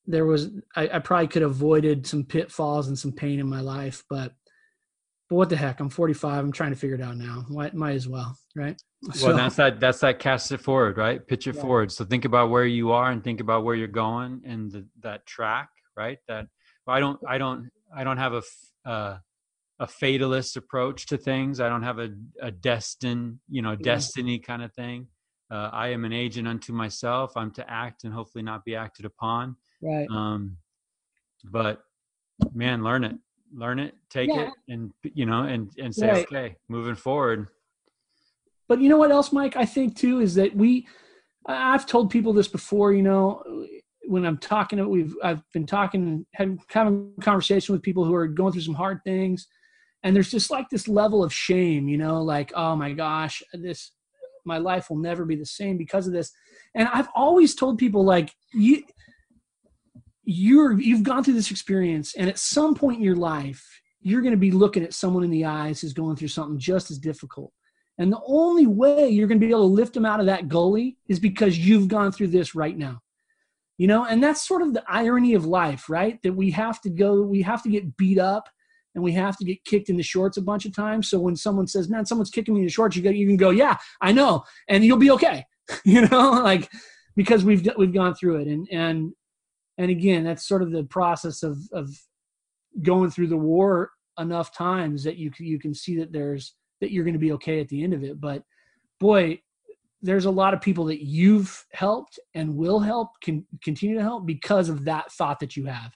[0.07, 3.61] there was i, I probably could have avoided some pitfalls and some pain in my
[3.61, 4.34] life but
[5.30, 5.80] but what the heck?
[5.80, 7.45] I'm 45 i'm trying to figure it out now.
[7.49, 8.80] Might, might as well right?
[9.22, 11.26] Well that's that that's that cast it forward right?
[11.26, 11.61] Pitch it Yeah.
[11.61, 11.91] forward.
[11.91, 15.26] So think about where you are and think about where you're going and the, that
[15.26, 16.20] track right?
[16.28, 16.47] That
[16.86, 18.43] well, i don't i don't i don't have a
[18.86, 19.18] uh,
[19.80, 22.09] a fatalist approach to things i don't have a,
[22.41, 25.07] a destin you know destiny kind of thing
[25.51, 29.05] uh, i am an agent unto myself i'm to act and hopefully not be acted
[29.05, 30.55] upon right um
[31.45, 31.84] but
[32.53, 33.15] man learn it
[33.55, 34.43] learn it take Yeah.
[34.43, 36.28] it and you know and and say Right.
[36.32, 37.47] okay moving forward
[38.67, 39.55] But you know what else, Mike?
[39.55, 40.88] I think too is that we.
[41.45, 42.93] I've told people this before.
[42.93, 43.43] You know,
[44.05, 48.53] when I'm talking, we've I've been talking, having having conversation with people who are going
[48.53, 49.47] through some hard things,
[50.03, 51.87] and there's just like this level of shame.
[51.87, 53.91] You know, like oh my gosh, this
[54.45, 56.31] my life will never be the same because of this.
[56.75, 58.83] And I've always told people like you
[60.23, 64.33] you're you've gone through this experience and at some point in your life you're going
[64.33, 67.51] to be looking at someone in the eyes who's going through something just as difficult
[67.97, 70.47] and the only way you're going to be able to lift them out of that
[70.47, 72.99] gully is because you've gone through this right now.
[73.77, 76.21] You know, and that's sort of the irony of life, right?
[76.23, 78.47] That we have to go, we have to get beat up
[78.95, 81.09] and we have to get kicked in the shorts a bunch of times.
[81.09, 83.37] So when someone says, man, someone's kicking me in the shorts, you, got, you can
[83.37, 84.43] go, yeah, I know.
[84.67, 85.45] And you'll be okay.
[85.85, 86.69] you know, like
[87.15, 88.47] because we've, we've gone through it.
[88.47, 89.13] And, and,
[89.77, 91.89] and again, that's sort of the process of, of
[92.81, 97.03] going through the war enough times that you you can see that there's, that you're
[97.03, 98.21] going to be okay at the end of it.
[98.21, 98.43] But
[98.99, 99.39] boy,
[100.03, 104.27] there's a lot of people that you've helped and will help, can continue to help
[104.27, 105.91] because of that thought that you have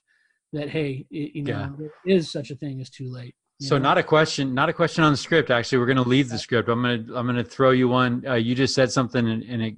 [0.54, 1.70] that, hey, it, you know, Yeah.
[1.78, 3.36] there is such a thing as too late.
[3.60, 3.84] So know?
[3.84, 5.50] not a question, not a question on the script.
[5.50, 6.70] Actually, we're going to leave the script.
[6.70, 8.24] I'm going to I'm going to throw you one.
[8.28, 9.78] Uh, you just said something, and, and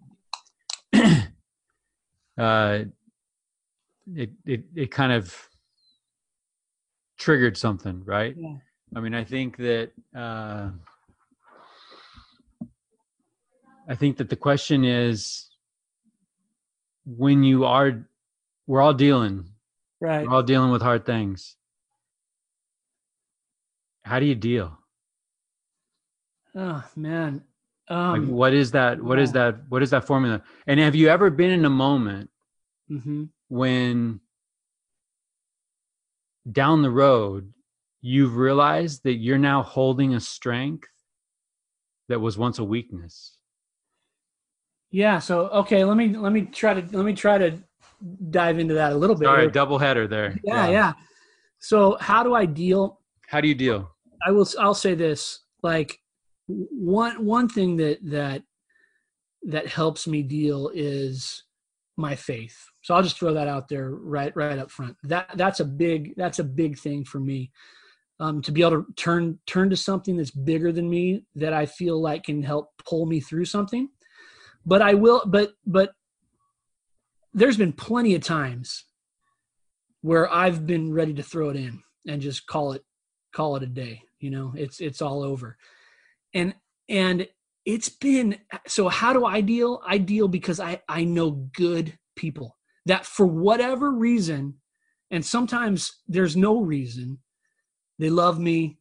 [0.94, 1.28] it,
[2.38, 2.80] uh,
[4.14, 5.50] it it it kind of
[7.18, 8.36] triggered something, right?
[8.38, 8.56] Yeah.
[8.96, 10.72] I mean, I think that uh,
[13.88, 15.50] I think that the question is
[17.06, 18.06] when you are,
[18.68, 19.46] we're all dealing,
[20.00, 20.26] right.
[20.26, 21.56] we're all dealing with hard things.
[24.04, 24.78] How do you deal?
[26.56, 27.44] Oh man.
[27.90, 29.52] like Um, what is that what is yeah.
[29.52, 32.30] that what is that formula and have you ever been in a moment
[32.90, 33.30] mhm.
[33.48, 34.20] when
[36.52, 37.54] down the road
[38.02, 40.88] you've realized that you're now holding a strength
[42.10, 43.38] that was once a weakness
[44.92, 45.20] Yeah.
[45.20, 47.64] So okay, let me let me try to let me try to
[48.30, 49.28] dive into that a little bit.
[49.28, 50.94] All right, double header there yeah, yeah.
[51.60, 53.00] So how do I deal?
[53.28, 53.92] how do you deal
[54.26, 54.48] I will.
[54.60, 55.40] I'll say this.
[55.64, 56.00] Like
[56.48, 58.44] one one thing that that
[59.44, 61.44] that helps me deal is
[61.98, 62.58] my faith.
[62.82, 64.96] So I'll just throw that out there right right up front.
[65.04, 67.52] That that's a big that's a big thing for me.
[68.22, 71.66] Um, to be able to turn turn to something that's bigger than me that I
[71.66, 73.90] feel like can help pull me through something.
[74.66, 75.92] But I will but but
[77.34, 78.86] there's been plenty of times
[80.02, 82.84] where I've been ready to throw it in and just call it
[83.34, 84.02] call it a day.
[84.20, 85.58] You know, it's it's all over.
[86.34, 86.56] And
[86.88, 87.28] and
[87.66, 89.82] it's been so how do I deal?
[89.86, 94.56] I deal because I I know good people that for whatever reason
[95.12, 97.20] and sometimes there's no reason
[97.98, 98.80] they love me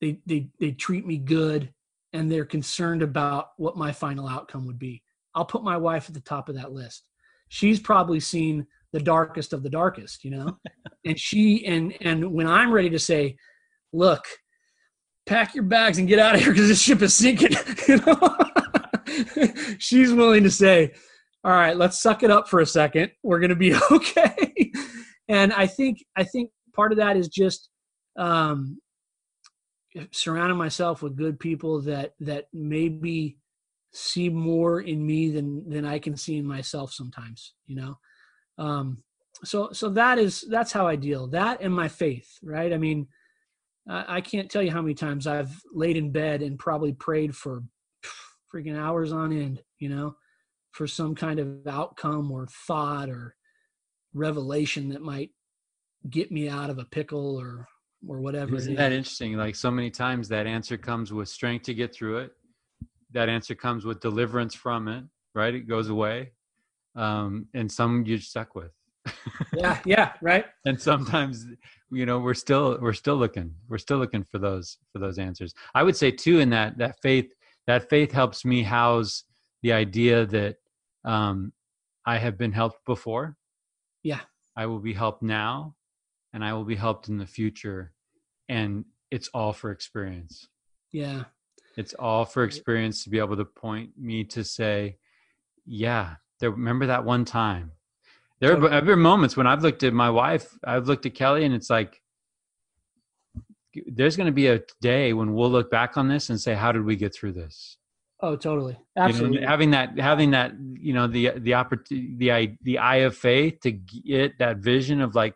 [0.00, 1.72] they they they treat me good
[2.12, 5.02] and they're concerned about what my final outcome would be.
[5.34, 7.04] I'll put my wife at the top of that list.
[7.50, 10.56] She's probably seen the darkest of the darkest, you know?
[11.04, 13.36] and she and and when I'm ready to say,
[13.92, 14.24] look,
[15.26, 17.56] pack your bags and get out of here because this ship is sinking,
[17.88, 18.36] you know?
[19.78, 20.92] she's willing to say,
[21.42, 23.10] all right, let's suck it up for a second.
[23.24, 24.72] We're gonna be okay.
[25.28, 27.68] and I think I think part of that is just
[28.16, 28.78] um
[30.12, 33.38] surrounding myself with good people that that maybe
[33.92, 37.98] see more in me than than I can see in myself sometimes, you know?
[38.58, 39.02] Um,
[39.44, 41.26] so so that is that's how i deal.
[41.28, 42.72] That and my faith right?
[42.72, 43.08] I mean
[43.88, 47.34] I, I can't tell you how many times i've laid in bed and probably prayed
[47.34, 47.62] for
[48.52, 50.16] freaking hours on end you know
[50.72, 53.34] for some kind of outcome or thought or
[54.14, 55.30] revelation that might
[56.08, 57.66] get me out of a pickle or
[58.08, 59.36] or whatever isn't that interesting?
[59.36, 62.32] Like so many times that answer comes with strength to get through it
[63.12, 65.04] that answer comes with deliverance from it
[65.34, 66.30] right it goes away
[66.94, 68.72] um, and some you're stuck with.
[69.56, 70.44] yeah, yeah, right.
[70.66, 71.46] and sometimes,
[71.90, 75.54] you know, we're still we're still looking we're still looking for those for those answers.
[75.74, 77.32] I would say too, in that that faith
[77.66, 79.24] that faith helps me house
[79.62, 80.56] the idea that
[81.04, 81.52] um,
[82.06, 83.36] I have been helped before.
[84.02, 84.20] Yeah,
[84.56, 85.76] I will be helped now,
[86.34, 87.92] and I will be helped in the future,
[88.50, 90.46] and it's all for experience.
[90.92, 91.24] Yeah,
[91.76, 94.96] it's all for experience to be able to point me to say,
[95.64, 97.72] yeah, there, remember that one time.
[98.40, 101.54] There have been moments when I've looked at my wife, I've looked at Kelly, and
[101.54, 102.00] it's like,
[103.86, 106.72] there's going to be a day when we'll look back on this and say, how
[106.72, 107.76] did we get through this?
[108.22, 109.36] Oh, totally, absolutely.
[109.36, 112.96] You know, having that, having that, you know, the the opportunity, the eye, the eye
[112.96, 115.34] of faith to get that vision of like,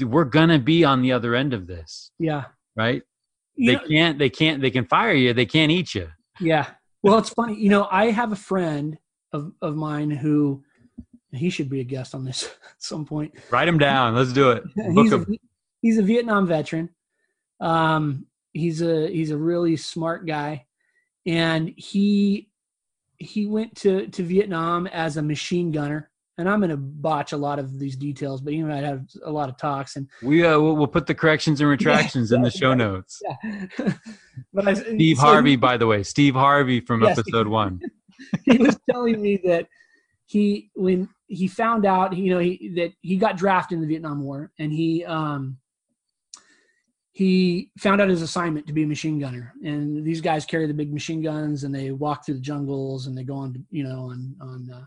[0.00, 2.12] we're gonna be on the other end of this.
[2.18, 2.44] Yeah.
[2.76, 3.02] Right.
[3.56, 4.18] They know, can't.
[4.18, 4.62] They can't.
[4.62, 5.32] They can fire you.
[5.32, 6.08] They can't eat you.
[6.40, 6.66] Yeah.
[7.02, 7.56] Well, it's funny.
[7.58, 8.96] You know, I have a friend
[9.32, 10.62] of, of mine who
[11.32, 13.34] he should be a guest on this at some point.
[13.50, 14.14] Write him down.
[14.14, 14.62] Let's do it.
[14.94, 15.26] he's, a,
[15.80, 16.90] he's a Vietnam veteran.
[17.60, 20.66] Um, he's a he's a really smart guy,
[21.26, 22.50] and he
[23.18, 26.10] he went to to Vietnam as a machine gunner.
[26.38, 29.30] And I'm going to botch a lot of these details, but you might have a
[29.30, 29.96] lot of talks.
[29.96, 33.20] And we uh, we'll, we'll put the corrections and retractions yeah, in the show notes.
[33.22, 33.92] Yeah.
[34.52, 37.80] but I, Steve so, Harvey, by the way, Steve Harvey from yes, episode one.
[38.44, 39.68] he was telling me that
[40.26, 44.22] he when he found out you know he, that he got drafted in the Vietnam
[44.22, 45.58] War and he um
[47.12, 50.74] he found out his assignment to be a machine gunner and these guys carry the
[50.74, 54.10] big machine guns and they walk through the jungles and they go on you know
[54.10, 54.84] on on uh,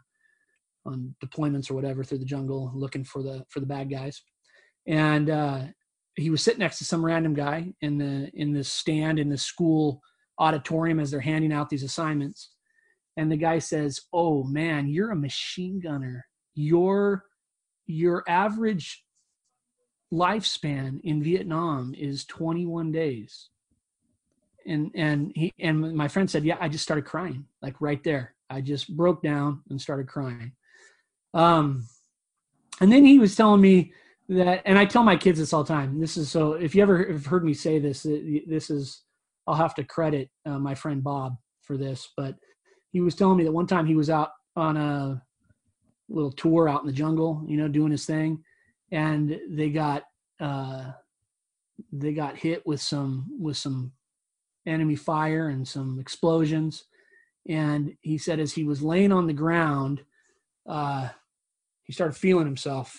[0.85, 4.21] on deployments or whatever through the jungle looking for the for the bad guys
[4.87, 5.61] and uh
[6.15, 9.37] he was sitting next to some random guy in the in the stand in the
[9.37, 10.01] school
[10.39, 12.51] auditorium as they're handing out these assignments
[13.17, 16.25] and the guy says, "Oh man, you're a machine gunner.
[16.53, 17.25] Your
[17.87, 19.03] your average
[20.13, 23.49] lifespan in Vietnam is 21 days."
[24.65, 28.35] And and he and my friend said, "Yeah, I just started crying like right there.
[28.49, 30.53] I just broke down and started crying."
[31.35, 31.85] Um
[32.81, 33.93] and then he was telling me
[34.29, 35.99] that and I tell my kids this all the time.
[35.99, 38.03] This is so if you ever have heard me say this,
[38.47, 39.03] this is
[39.47, 42.35] I'll have to credit uh, my friend Bob for this, but
[42.91, 45.21] he was telling me that one time he was out on a
[46.09, 48.43] little tour out in the jungle, you know, doing his thing,
[48.91, 50.03] and they got
[50.39, 50.91] uh,
[51.91, 53.91] they got hit with some with some
[54.65, 56.85] enemy fire and some explosions.
[57.47, 60.01] And he said as he was laying on the ground,
[60.67, 61.09] uh,
[61.85, 62.93] he started feeling himself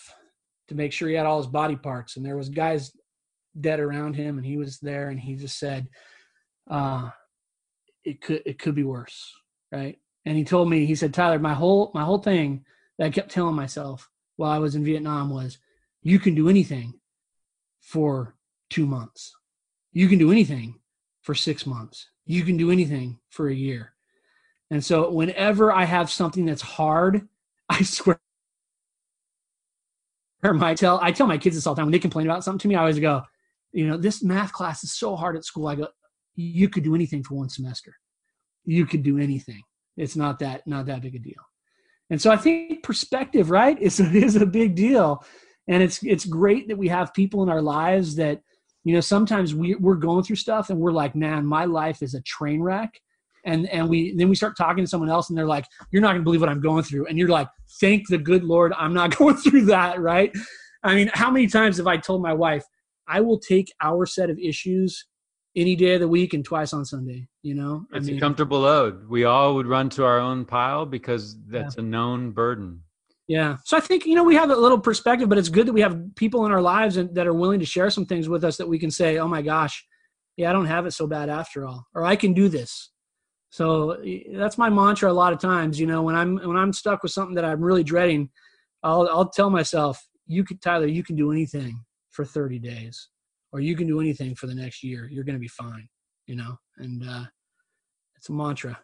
[0.69, 2.17] to make sure he had all his body parts.
[2.17, 2.91] And there was guys
[3.61, 5.89] dead around him, and he was there, and he just said,
[6.71, 7.11] uh,
[8.05, 9.33] "It could it could be worse."
[9.73, 9.99] right?
[10.25, 12.65] And he told me, he said, Tyler, my whole my whole thing
[12.99, 15.59] that I kept telling myself while I was in Vietnam was,
[16.03, 16.95] you can do anything
[17.81, 18.35] for
[18.71, 19.35] two months.
[19.93, 20.81] You can do anything
[21.23, 22.09] for six months.
[22.27, 23.95] You can do anything for a year.
[24.71, 27.29] And so whenever I have something that's hard,
[27.69, 28.21] I swear
[30.43, 32.61] I tell I tell my kids this all the time when they complain about something
[32.61, 32.75] to me.
[32.75, 33.23] I always go,
[33.73, 35.67] you know, this math class is so hard at school.
[35.67, 35.89] I go,
[36.35, 37.97] you could do anything for one semester.
[38.65, 39.63] You could do anything.
[39.97, 41.35] It's not that not that big a deal.
[42.11, 45.25] And so I think perspective, right, is is a big deal.
[45.69, 48.41] And it's it's great that we have people in our lives that,
[48.85, 52.15] you know, sometimes we we're going through stuff and we're like, man, my life is
[52.15, 53.01] a train wreck.
[53.47, 56.13] And and we then we start talking to someone else and they're like, you're not
[56.13, 57.07] gonna believe what I'm going through.
[57.07, 57.49] And you're like,
[57.81, 60.31] thank the good Lord, I'm not going through that, right?
[60.83, 62.65] I mean, how many times have I told my wife,
[63.09, 65.07] I will take our set of issues
[65.57, 67.27] any day of the week and twice on Sunday.
[67.43, 69.09] You know, it's I mean, a comfortable load.
[69.09, 71.83] We all would run to our own pile because that's yeah.
[71.83, 72.83] a known burden.
[73.29, 73.57] Yeah.
[73.65, 75.81] So I think, you know, we have a little perspective, but it's good that we
[75.81, 78.57] have people in our lives and, that are willing to share some things with us
[78.59, 79.85] that we can say, oh my gosh,
[80.37, 82.91] yeah, I don't have it so bad after all, or I can do this.
[83.51, 84.03] So
[84.35, 87.13] that's my mantra a lot of times, you know, when I'm, when I'm stuck with
[87.13, 88.31] something that I'm really dreading,
[88.83, 93.09] I'll, I'll tell myself, you can, Tyler, you can do anything for 30 days
[93.53, 95.09] or you can do anything for the next year.
[95.11, 95.89] You're going to be fine,
[96.27, 97.25] you know, and, uh,
[98.17, 98.79] it's a mantra.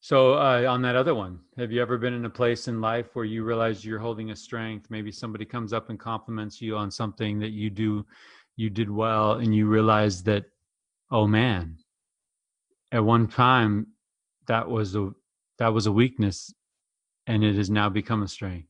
[0.00, 3.06] So uh, on that other one, have you ever been in a place in life
[3.14, 4.86] where you realize you're holding a strength?
[4.90, 8.06] Maybe somebody comes up and compliments you on something that you do,
[8.56, 10.44] you did well, and you realize that,
[11.10, 11.76] oh man,
[12.92, 13.88] at one time
[14.46, 15.10] that was a
[15.58, 16.52] that was a weakness,
[17.26, 18.68] and it has now become a strength.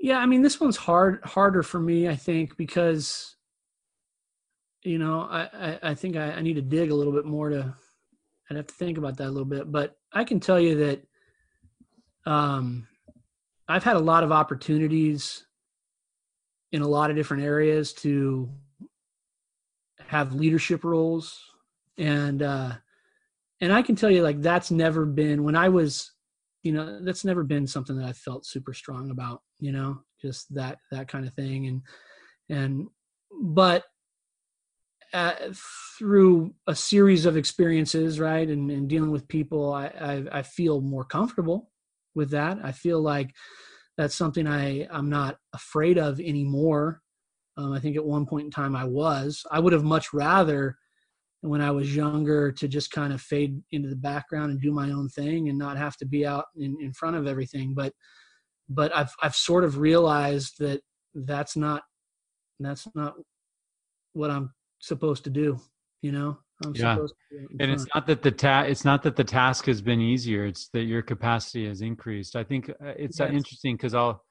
[0.00, 3.36] Yeah, I mean, this one's hard harder for me, I think, because
[4.82, 7.50] you know, I I, I think I, I need to dig a little bit more
[7.50, 7.74] to
[8.50, 11.06] I'd have to think about that a little bit, but I can tell you that
[12.24, 12.86] um,
[13.68, 15.44] I've had a lot of opportunities
[16.72, 18.50] in a lot of different areas to
[20.06, 21.38] have leadership roles,
[21.98, 22.72] and uh,
[23.60, 26.12] and I can tell you like that's never been when I was,
[26.62, 30.52] you know, that's never been something that I felt super strong about, you know, just
[30.54, 31.82] that that kind of thing, and
[32.48, 32.86] and
[33.42, 33.84] but
[35.12, 35.34] uh,
[35.98, 40.80] through a series of experiences, right, and, and dealing with people, I, I, I feel
[40.80, 41.70] more comfortable
[42.14, 42.58] with that.
[42.62, 43.34] I feel like
[43.96, 47.00] that's something I I'm not afraid of anymore.
[47.56, 49.44] Um, I think at one point in time I was.
[49.50, 50.76] I would have much rather
[51.40, 54.90] when I was younger to just kind of fade into the background and do my
[54.90, 57.74] own thing and not have to be out in, in front of everything.
[57.74, 57.92] But
[58.68, 60.80] but I've I've sort of realized that
[61.14, 61.82] that's not
[62.60, 63.14] that's not
[64.12, 65.60] what I'm supposed to do
[66.02, 66.96] you know I'm yeah
[67.60, 70.68] and it's not that the ta- it's not that the task has been easier it's
[70.72, 73.30] that your capacity has increased i think uh, it's yes.
[73.32, 74.24] interesting because i'll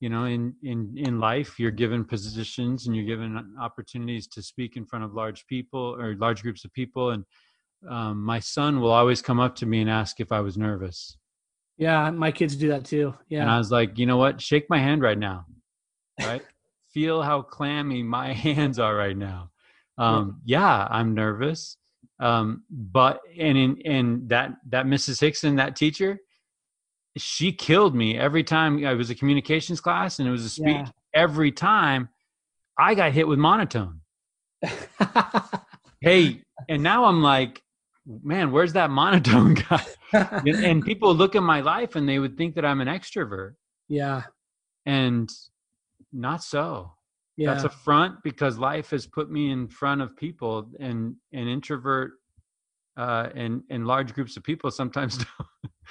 [0.00, 4.76] you know in in in life you're given positions and you're given opportunities to speak
[4.76, 7.10] in front of large people or large groups of people.
[7.10, 7.24] And
[7.88, 11.16] um, my son will always come up to me and ask if i was nervous.
[11.78, 13.14] Yeah my kids do that too.
[13.28, 13.42] Yeah.
[13.42, 14.40] And i was like you know what?
[14.40, 15.46] Shake my hand right now.
[16.20, 16.42] Right?
[16.92, 19.50] Feel how clammy my hands are right now.
[19.98, 21.76] Um, yeah, I'm nervous.
[22.18, 25.20] Um, but and in and that that Mrs.
[25.20, 26.18] Hickson, that teacher,
[27.16, 28.84] she killed me every time.
[28.84, 30.66] I was a communications class and it was a speech.
[30.68, 30.88] Yeah.
[31.14, 32.08] Every time
[32.78, 34.00] I got hit with monotone.
[36.00, 37.62] hey, and now I'm like,
[38.06, 39.84] man, where's that monotone guy?
[40.12, 43.54] and people look at my life and they would think that I'm an extrovert.
[43.88, 44.22] Yeah.
[44.86, 45.30] And
[46.12, 46.92] not so
[47.40, 47.52] yeah.
[47.52, 52.12] that's a front because life has put me in front of people and an introvert
[52.96, 55.48] uh, and and large groups of people sometimes don't,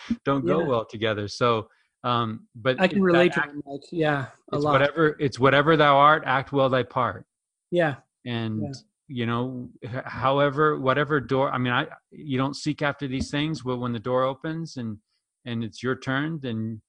[0.25, 0.67] don't go yeah.
[0.67, 1.67] well together so
[2.03, 4.73] um but i can relate to that like, yeah it's lot.
[4.73, 7.25] whatever it's whatever thou art act well thy part
[7.71, 7.95] yeah
[8.25, 8.71] and yeah.
[9.07, 9.69] you know
[10.05, 13.99] however whatever door i mean i you don't seek after these things but when the
[13.99, 14.97] door opens and
[15.45, 16.81] and it's your turn then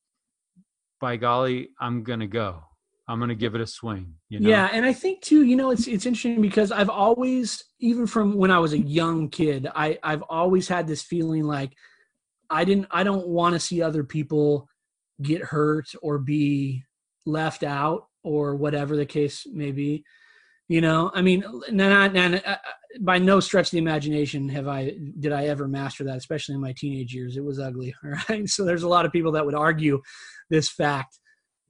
[1.01, 2.63] by golly i'm gonna go
[3.11, 4.15] I'm going to give it a swing.
[4.29, 4.49] You know?
[4.49, 8.37] Yeah, and I think too, you know, it's it's interesting because I've always, even from
[8.37, 11.73] when I was a young kid, I I've always had this feeling like
[12.51, 14.69] I didn't, I don't want to see other people
[15.23, 16.85] get hurt or be
[17.27, 20.05] left out or whatever the case may be.
[20.69, 22.57] You know, I mean, and uh,
[23.01, 26.61] by no stretch of the imagination have I did I ever master that, especially in
[26.61, 27.37] my teenage years.
[27.37, 27.93] It was ugly.
[28.05, 30.01] All right, so there's a lot of people that would argue
[30.49, 31.19] this fact,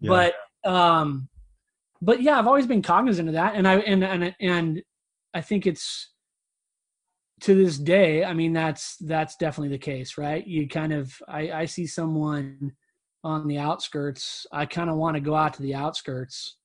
[0.00, 0.08] yeah.
[0.08, 1.28] but um
[2.02, 4.82] but yeah i've always been cognizant of that and i and and and
[5.32, 6.10] i think it's
[7.40, 10.46] to this day i mean that's that's definitely the case right?
[10.46, 12.72] You kind of i i see someone
[13.22, 14.46] on the outskirts.
[14.50, 16.56] I kind of want to go out to the outskirts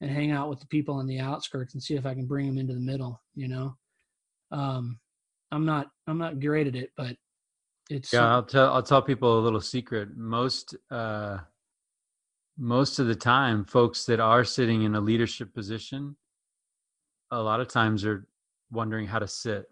[0.00, 2.46] and hang out with the people on the outskirts and see if i can bring
[2.46, 3.76] them into the middle you know?
[4.50, 4.98] Um
[5.52, 7.16] i'm not i'm not great at it but
[7.88, 10.16] it's yeah i'll tell i'll tell people a little secret.
[10.16, 11.38] Most uh
[12.60, 16.14] most of the time, folks that are sitting in a leadership position,
[17.30, 18.26] a lot of times are
[18.70, 19.69] wondering how to sit.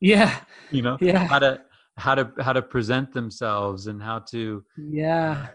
[0.00, 0.40] Yeah.
[0.70, 1.26] you know, Yeah.
[1.26, 1.60] how to
[1.98, 5.48] how to how to present themselves and how to Yeah.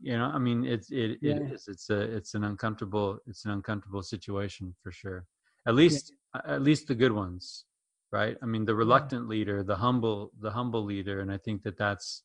[0.00, 1.36] you know i mean it's it, Yeah.
[1.36, 5.26] it is it's a it's an uncomfortable it's an uncomfortable situation for sure
[5.66, 6.12] at least
[6.46, 7.64] at least the good ones
[8.12, 11.76] right i mean the reluctant leader the humble the humble leader and i think that
[11.76, 12.22] that's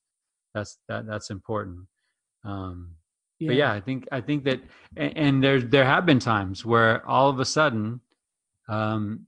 [0.53, 1.80] that's that that's important
[2.45, 2.95] um
[3.47, 4.59] but yeah i think i think that
[4.95, 7.99] and, and there there have been times where all of a sudden
[8.70, 9.26] um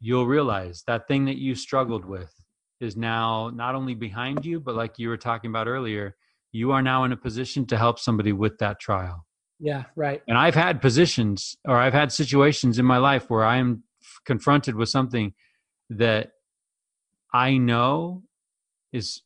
[0.00, 2.32] you'll realize that thing that you struggled with
[2.80, 6.14] is now not only behind you but like you were talking about earlier
[6.52, 9.26] you are now in a position to help somebody with that trial
[9.58, 9.84] Yeah.
[9.96, 10.22] Right.
[10.28, 13.82] and i've had positions or i've had situations in my life where i am
[14.26, 15.32] confronted with something
[15.90, 16.32] that
[17.32, 18.22] i know
[18.92, 19.22] is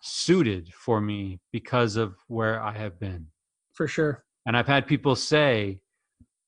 [0.00, 3.26] suited for me because of where i have been
[3.74, 4.24] For sure.
[4.46, 5.81] and I've had people say,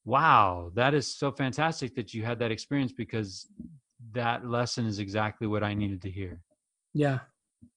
[0.04, 3.46] wow, that is so fantastic that you had that experience because
[4.12, 6.40] that lesson is exactly what I needed to hear.
[6.92, 7.20] Yeah.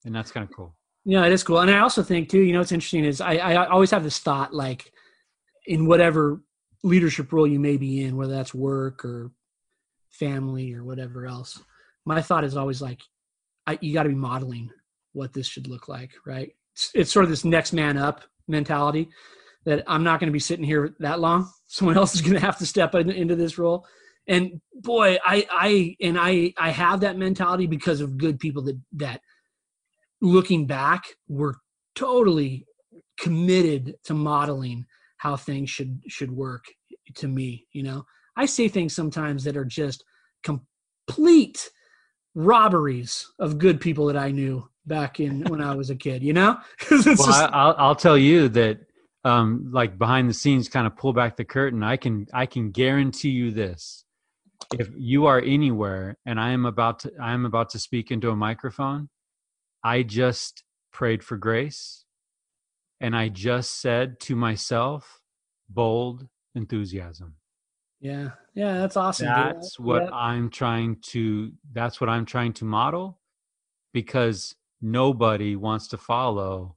[0.06, 0.76] And that's kind of cool.
[1.06, 1.60] Yeah, it is cool.
[1.60, 4.20] And I also think too, you know, what's interesting is I, I always have this
[4.20, 4.92] thought like
[5.66, 6.42] in whatever
[6.84, 9.32] leadership role you may be in, whether that's work or
[10.12, 11.62] family or whatever else,
[12.06, 13.02] my thought is always like,
[13.66, 14.70] I, you got to be modeling
[15.14, 16.54] what this should look like, right?
[16.74, 19.10] It's, it's sort of this next man up mentality
[19.68, 21.52] that I'm not going to be sitting here that long.
[21.68, 23.86] Someone else is going to have to step in, into this role.
[24.26, 28.80] And boy, I, I, and I, I have that mentality because of good people that,
[28.94, 29.22] that
[30.22, 31.56] looking back were
[31.96, 32.66] totally
[33.20, 34.86] committed to modeling
[35.18, 36.64] how things should, should work
[37.16, 37.66] to me.
[37.74, 38.06] You know,
[38.38, 40.06] I say things sometimes that are just
[40.44, 41.70] complete
[42.36, 46.32] robberies of good people that I knew back in when I was a kid, you
[46.32, 46.58] know?
[46.90, 48.87] Well, just- I, I'll, I'll tell you that,
[49.24, 51.84] um, like behind the scenes, kind of pull back the curtain.
[51.84, 54.06] I can, I can guarantee you this:
[54.74, 58.30] if you are anywhere and I am about to, I am about to speak into
[58.30, 59.10] a microphone,
[59.84, 60.64] I just
[60.94, 62.06] prayed for grace,
[63.02, 65.20] and I just said to myself,
[65.70, 67.36] bold enthusiasm.
[68.00, 68.30] yeah.
[68.56, 68.80] Yeah.
[68.80, 69.28] That's awesome.
[69.28, 69.36] dude.
[69.36, 70.10] That's what Yeah.
[70.16, 71.52] I'm trying to.
[71.74, 73.20] That's what I'm trying to model,
[73.94, 76.77] because nobody wants to follow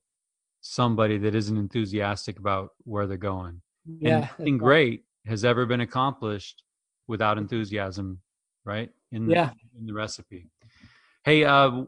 [0.61, 3.61] somebody that isn't enthusiastic about where they're going.
[3.87, 4.11] yeah.
[4.17, 6.63] and nothing great has ever been accomplished
[7.09, 8.21] without enthusiasm,
[8.65, 8.91] right?
[9.13, 9.51] In the, Yeah.
[9.79, 10.49] in the recipe.
[11.25, 11.83] Hey, uh,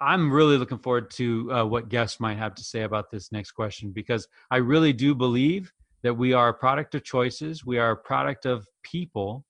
[0.00, 3.52] I'm really looking forward to uh, what guests might have to say about this next
[3.52, 7.64] question because I really do believe that we are a product of choices.
[7.64, 9.44] We are a product of people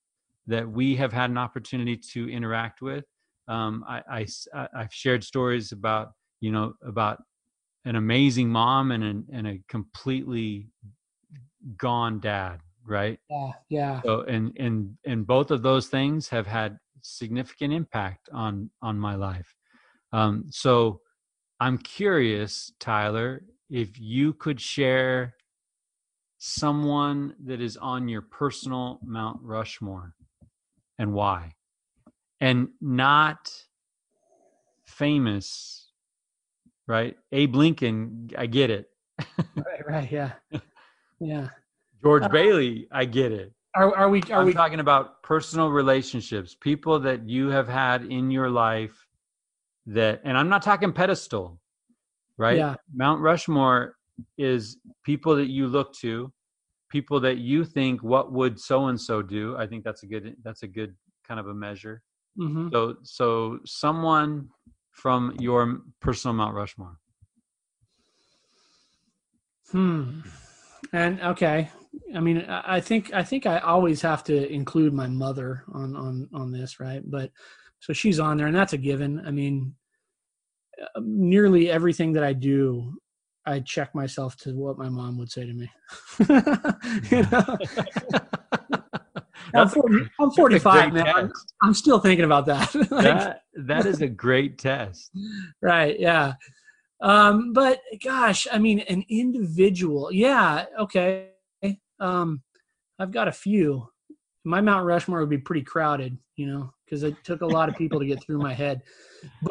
[0.47, 3.05] that we have had an opportunity to interact with.
[3.49, 7.23] Um, I, I- I've shared stories about, you know, about
[7.85, 10.69] an amazing mom and an, and a completely
[11.77, 13.19] gone dad, right?
[13.31, 13.53] Yeah.
[13.69, 14.01] Yeah.
[14.05, 19.15] So, and and and both of those things have had significant impact on on my
[19.15, 19.55] life.
[20.13, 21.01] Um, so,
[21.61, 25.35] I'm curious, Tyler, if you could share
[26.39, 30.15] someone that is on your personal Mount Rushmore
[30.99, 31.55] and why,
[32.41, 33.51] and not
[34.87, 35.82] famous,
[36.87, 37.17] right?
[37.33, 38.89] Abe Lincoln, I get it.
[39.57, 39.87] Right.
[39.87, 40.11] Right.
[40.11, 40.33] Yeah.
[41.21, 41.49] Yeah.
[42.03, 43.53] George Uh, Bailey, I get it.
[43.75, 48.05] Are, are we, are I'm we, talking about personal relationships, people that you have had
[48.05, 49.07] in your life
[49.87, 51.61] that, and I'm not talking pedestal,
[52.37, 52.59] right?
[52.59, 52.75] Yeah.
[52.95, 53.97] Mount Rushmore
[54.37, 56.33] is people that you look to,
[56.91, 59.57] people that you think, what would so and so do?
[59.57, 60.95] I think that's a good, that's a good
[61.27, 62.03] kind of a measure.
[62.39, 62.71] Mhm.
[62.73, 64.49] So, so someone
[64.93, 66.99] from your personal Mount Rushmore.
[69.71, 70.21] Hmm.
[70.93, 71.71] And okay,
[72.15, 75.97] I mean, I I think I think I always have to include my mother on
[75.97, 77.03] on on this, right?
[77.05, 77.31] But
[77.81, 79.23] so she's on there, and that's a given.
[79.27, 79.75] I mean,
[80.81, 82.95] uh, nearly everything that I do,
[83.47, 85.71] I check myself to what my mom would say to me.
[87.11, 87.59] you know?
[89.55, 91.15] I'm, 40, I'm 45, great man.
[91.15, 91.33] I'm.
[91.63, 92.75] I'm still thinking about that.
[92.91, 95.11] Like, that that is a great test.
[95.63, 96.35] right yeah.
[97.01, 101.31] Um but gosh i mean an individual yeah okay.
[102.01, 102.43] Um
[102.99, 103.89] i've got a few.
[104.45, 107.77] My mount rushmore would be pretty crowded you know because it took a lot of
[107.77, 108.83] people to get through my head.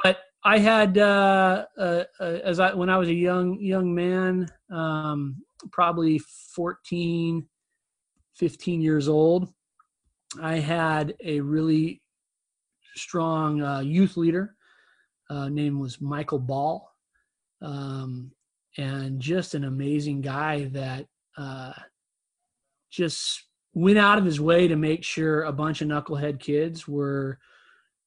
[0.03, 4.47] But i had uh, uh, uh as i when i was a young young man
[4.71, 5.35] um
[5.71, 6.19] probably
[6.55, 7.45] 14
[8.35, 9.49] 15 years old
[10.41, 12.01] i had a really
[12.95, 14.55] strong uh, youth leader
[15.31, 16.87] uh, name was Michael Ball.
[17.61, 18.31] Um,
[18.77, 21.05] and just an amazing guy that
[21.37, 21.73] uh,
[22.89, 27.39] just went out of his way to make sure a bunch of knucklehead kids were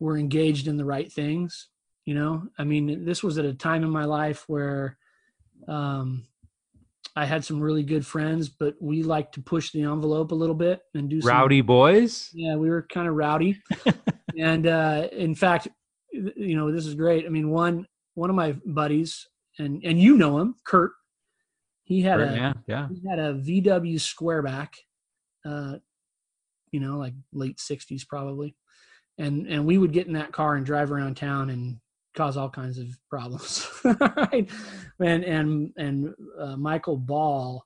[0.01, 1.69] were engaged in the right things.
[2.05, 4.99] You know, I mean, this was at a time in my life where
[5.67, 6.27] um,
[7.17, 10.55] I had some really good friends, but we like to push the envelope a little
[10.55, 12.31] bit and do some, Rowdy boys.
[12.35, 13.61] Yeah, we were kind of rowdy,
[14.39, 15.69] and uh, in fact,
[16.13, 17.25] you know, this is great.
[17.25, 20.93] I mean, one one of my buddies, and and you know him, Kurt.
[21.85, 22.89] He had Kurt, a yeah, yeah.
[22.89, 24.71] he had a VW Squareback,
[25.45, 25.77] uh,
[26.73, 28.57] you know, like late '60s probably,
[29.19, 31.79] and and we would get in that car and drive around town and
[32.15, 34.49] cause all kinds of problems, right?
[35.01, 37.65] And and and uh, Michael Ball,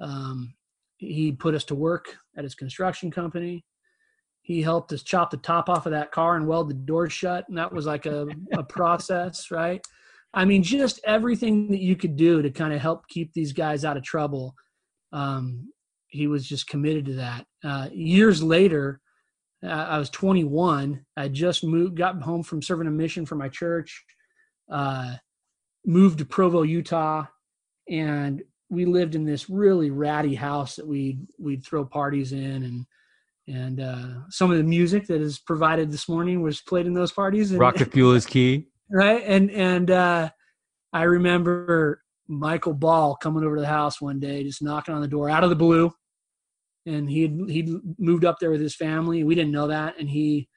[0.00, 0.54] um,
[0.96, 3.64] he put us to work at his construction company.
[4.42, 7.48] He helped us chop the top off of that car and weld the doors shut,
[7.48, 9.84] and that was like a, a process, right?
[10.34, 13.84] I mean, just everything that you could do to kind of help keep these guys
[13.84, 14.54] out of trouble.
[15.12, 15.72] Um,
[16.08, 17.46] he was just committed to that.
[17.64, 19.00] Uh, years later,
[19.66, 21.04] uh, I was 21.
[21.16, 24.04] I just moved, got home from serving a mission for my church,
[24.70, 25.14] uh,
[25.84, 27.24] moved to Provo, Utah,
[27.88, 32.86] and we lived in this really ratty house that we'd we'd throw parties in, and
[33.48, 37.12] and uh, some of the music that is provided this morning was played in those
[37.12, 37.50] parties.
[37.50, 38.68] And, Rocket fuel is key.
[38.90, 39.22] right?
[39.24, 40.30] And and uh,
[40.92, 45.08] I remember Michael Ball coming over to the house one day, just knocking on the
[45.08, 45.92] door out of the blue,
[46.86, 49.24] and he had he'd moved up there with his family.
[49.24, 50.48] We didn't know that, and he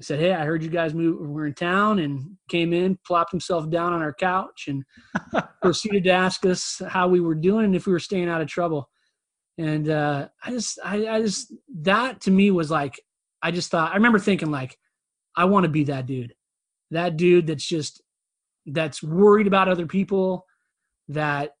[0.00, 1.28] said, "Hey, I heard you guys move.
[1.28, 4.84] We're in town," and came in, plopped himself down on our couch, and
[5.62, 8.48] proceeded to ask us how we were doing and if we were staying out of
[8.48, 8.88] trouble.
[9.58, 12.94] And uh, I just, I, I just that to me was like,
[13.42, 14.78] I just thought I remember thinking like,
[15.36, 16.32] I want to be that dude
[16.90, 18.02] that dude that's just
[18.66, 20.46] that's worried about other people
[21.08, 21.52] that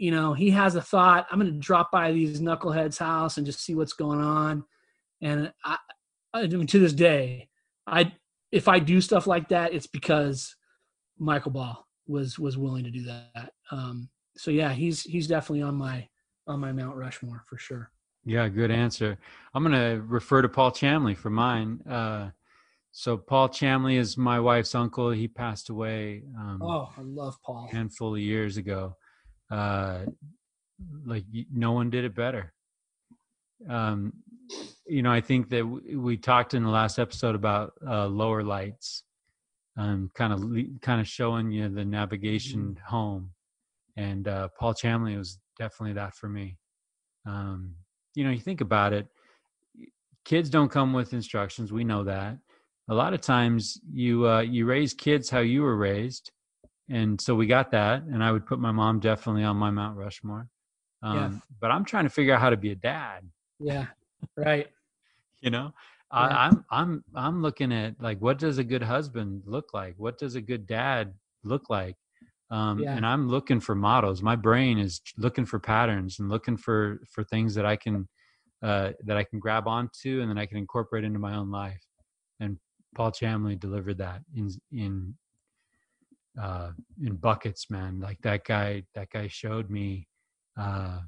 [0.00, 3.44] you know he has a thought i'm going to drop by these knuckleheads house and
[3.44, 4.64] just see what's going on
[5.20, 5.76] and I,
[6.32, 7.48] I to this day
[7.86, 8.10] i
[8.50, 10.56] if i do stuff like that it's because
[11.18, 15.74] michael ball was was willing to do that um so yeah he's he's definitely on
[15.74, 16.08] my
[16.46, 17.92] on my mount rushmore for sure
[18.24, 19.18] Yeah, good answer.
[19.54, 21.80] I'm going to refer to Paul Chamley for mine.
[21.88, 22.30] Uh,
[22.92, 25.10] so Paul Chamley is my wife's uncle.
[25.10, 28.96] He passed away um, oh i love paul a handful of years ago.
[29.50, 30.06] Uh,
[31.04, 32.52] like no one did it better.
[33.68, 34.12] Um,
[34.86, 38.42] you know, I think that w- we talked in the last episode about uh, lower
[38.42, 39.04] lights,
[39.76, 43.30] um, kind of le- kind of showing you the navigation home,
[43.96, 46.56] and uh, Paul Chamley was definitely that for me.
[47.26, 47.74] Um,
[48.14, 49.06] you know, you think about it,
[50.24, 51.72] kids don't come with instructions.
[51.72, 52.38] We know that.
[52.88, 56.32] A lot of times, you uh, you raise kids how you were raised,
[56.90, 58.02] and so we got that.
[58.02, 60.48] And I would put my mom definitely on my Mount Rushmore.
[61.02, 61.30] Um, Yeah.
[61.60, 63.20] But I'm trying to figure out how to be a dad.
[63.60, 63.86] yeah
[64.36, 64.68] right
[65.40, 65.72] You know,
[66.12, 66.18] Yeah.
[66.18, 69.94] I, I'm I'm I'm looking at like what does a good husband look like?
[69.96, 71.14] What does a good dad
[71.44, 71.96] look like?
[72.50, 72.96] Um, Yeah.
[72.96, 74.20] And I'm looking for models.
[74.22, 78.08] My brain is looking for patterns and looking for for things that I can
[78.62, 81.82] uh, that I can grab onto and then I can incorporate into my own life.
[82.40, 82.58] And
[82.96, 85.14] Paul Chamley delivered that in in
[86.40, 86.70] uh,
[87.04, 88.00] in buckets, man.
[88.00, 88.84] Like that guy.
[88.94, 90.08] That guy showed me.
[90.58, 91.00] Uh,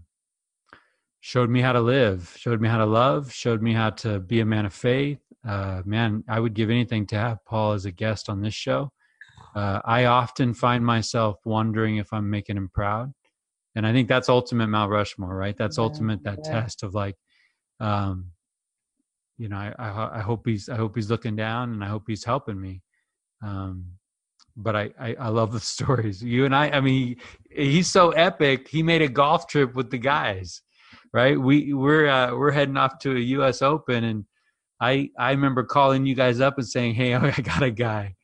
[1.24, 4.40] showed me how to live, showed me how to love, showed me how to be
[4.40, 5.20] a man of faith.
[5.46, 8.90] Uh, man, I would give anything to have Paul as a guest on this show.
[9.54, 13.12] Uh, I often find myself wondering if I'm making him proud,
[13.76, 15.56] and I think that's ultimate Mount Rushmore, right?
[15.56, 16.50] That's Yeah, ultimate that yeah.
[16.50, 17.16] test of like,
[17.78, 18.32] um,
[19.38, 22.04] you know, I, I I hope he's I hope he's looking down, and I hope
[22.08, 22.82] he's helping me.
[23.42, 23.98] Um,
[24.56, 26.22] but I, I I love the stories.
[26.22, 27.16] You and I, I mean,
[27.50, 28.68] he's so epic.
[28.68, 30.62] He made a golf trip with the guys
[31.12, 31.38] right?
[31.38, 33.62] We we're uh, we're heading off to a U.S.
[33.62, 34.24] Open, and
[34.80, 38.14] I I remember calling you guys up and saying, "Hey, I got a guy.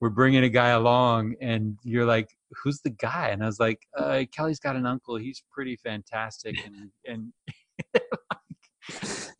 [0.00, 2.28] We're bringing a guy along," and you're like,
[2.62, 5.16] "Who's the guy?" And I was like, uh, "Kelly's got an uncle.
[5.16, 7.32] He's pretty fantastic." And and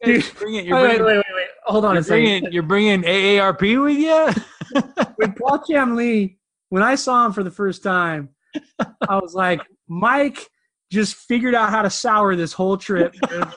[0.05, 0.65] Dude, bring it.
[0.65, 1.47] You're wait, wait, bringing, wait, wait, wait.
[1.65, 2.25] Hold on you're a second.
[2.25, 4.43] bringing, you're bringing AARP with you.
[5.19, 6.37] With Paul Chamley,
[6.71, 8.31] when I saw him for the first time,
[9.07, 10.49] I was like, Mike
[10.91, 13.15] just figured out how to sour this whole trip.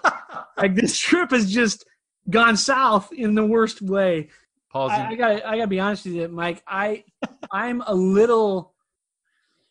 [0.57, 1.85] like this trip has just
[2.29, 4.29] gone south in the worst way.
[4.69, 6.61] Paul's I, I gotta I gotta be honest with you, Mike.
[6.67, 7.05] I
[7.51, 8.73] I'm a little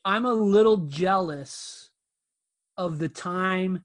[0.04, 1.90] I'm a little jealous
[2.76, 3.84] of the time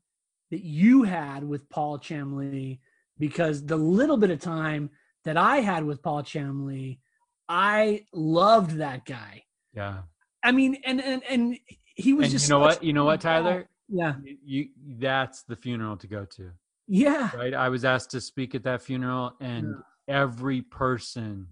[0.52, 2.80] that you had with Paul Chamley
[3.18, 4.90] because the little bit of time
[5.26, 7.00] that I had with Paul Chamley,
[7.48, 9.44] I loved that guy.
[9.74, 10.00] yeah.
[10.42, 11.58] I mean, and and and
[11.96, 12.82] he was and just you know what?
[12.82, 13.20] You know what.
[13.20, 13.68] Tyler?
[13.90, 14.14] Yeah.
[14.24, 16.52] You, that's the funeral to go to,
[16.88, 17.30] Yeah.
[17.36, 17.54] right?
[17.54, 19.76] I was asked to speak at that funeral, and
[20.08, 21.48] every person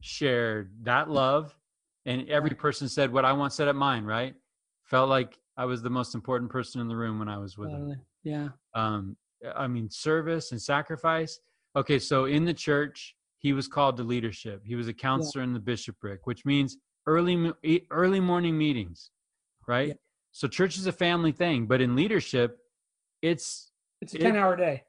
[0.00, 1.54] shared that love,
[2.06, 4.04] and every person said what I once said at mine.
[4.04, 4.34] Right?
[4.84, 7.68] Felt like I was the most important person in the room when I was with
[7.70, 8.00] him.
[8.24, 8.48] Yeah.
[8.74, 9.16] um
[9.56, 11.40] i mean service and sacrifice
[11.76, 15.52] okay so in the church he was called to leadership he was a counselor in
[15.52, 16.76] the bishopric which means
[17.06, 17.52] early
[17.90, 19.10] early morning meetings
[19.66, 19.94] right Yeah.
[20.32, 22.58] so church is a family thing but in leadership
[23.22, 23.72] it's
[24.02, 24.84] It's a It- 10 hour day.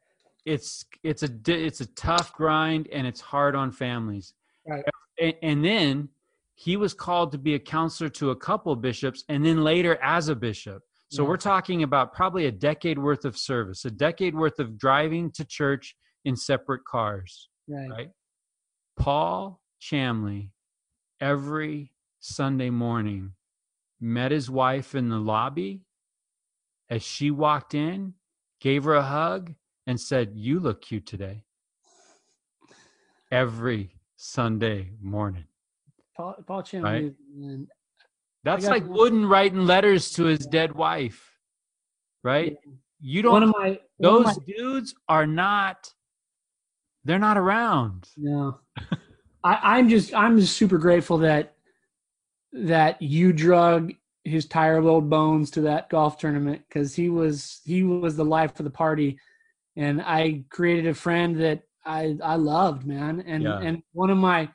[0.45, 4.33] it's it's a it's a tough grind and it's hard on families
[4.67, 4.83] Right.
[5.19, 6.09] and, and then
[6.55, 10.27] he was called to be a counselor to a couple bishops and then later as
[10.29, 11.29] a bishop so Yeah.
[11.29, 15.45] we're talking about probably a decade worth of service a decade worth of driving to
[15.45, 17.89] church in separate cars Right.
[17.89, 18.09] right
[18.97, 20.51] paul chamley
[21.19, 23.33] every sunday morning
[23.99, 25.85] met his wife in the lobby
[26.89, 28.13] as she walked in
[28.59, 29.53] gave her a hug
[29.88, 31.43] and said you look cute today
[33.31, 35.45] every sunday morning
[36.15, 36.83] Paul, Paul Chamley.
[36.83, 37.67] Right.
[38.45, 41.27] And- like wooden writing letters to his dead wife
[42.23, 42.55] right?
[42.99, 45.91] You don't One of my one of those my- dudes are not
[47.03, 48.07] they're not around.
[48.15, 48.59] No,
[49.43, 51.55] I, I'm just I'm just super grateful that
[52.53, 53.93] that you drug
[54.23, 58.59] his tired old bones to that golf tournament because he was he was the life
[58.59, 59.18] of the party,
[59.76, 63.57] and I created a friend that I I loved, man, and Yeah.
[63.61, 64.47] and one of my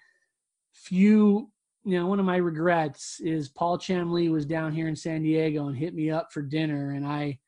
[0.73, 1.51] few
[1.87, 5.69] you know one of my regrets is Paul Chamley was down here in San Diego
[5.69, 7.39] and hit me up for dinner, and I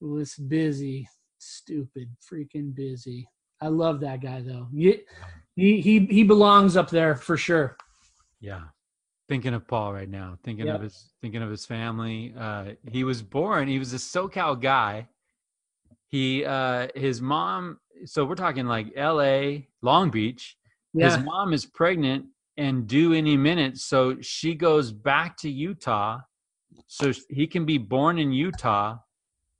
[0.00, 1.06] was busy,
[1.38, 3.28] stupid, freaking busy.
[3.60, 4.68] I love that guy though.
[4.74, 5.02] He
[5.54, 7.76] he he belongs up there for sure.
[8.40, 8.62] Yeah.
[9.28, 10.76] Thinking of Paul right now, thinking Yep.
[10.76, 12.32] of his thinking of his family.
[12.38, 15.08] Uh he was born, he was a SoCal guy.
[16.08, 20.56] He uh his mom so we're talking like LA, Long Beach.
[20.94, 22.26] His mom is pregnant
[22.56, 26.20] and due any minute, so she goes back to Utah
[26.86, 28.96] so he can be born in Utah.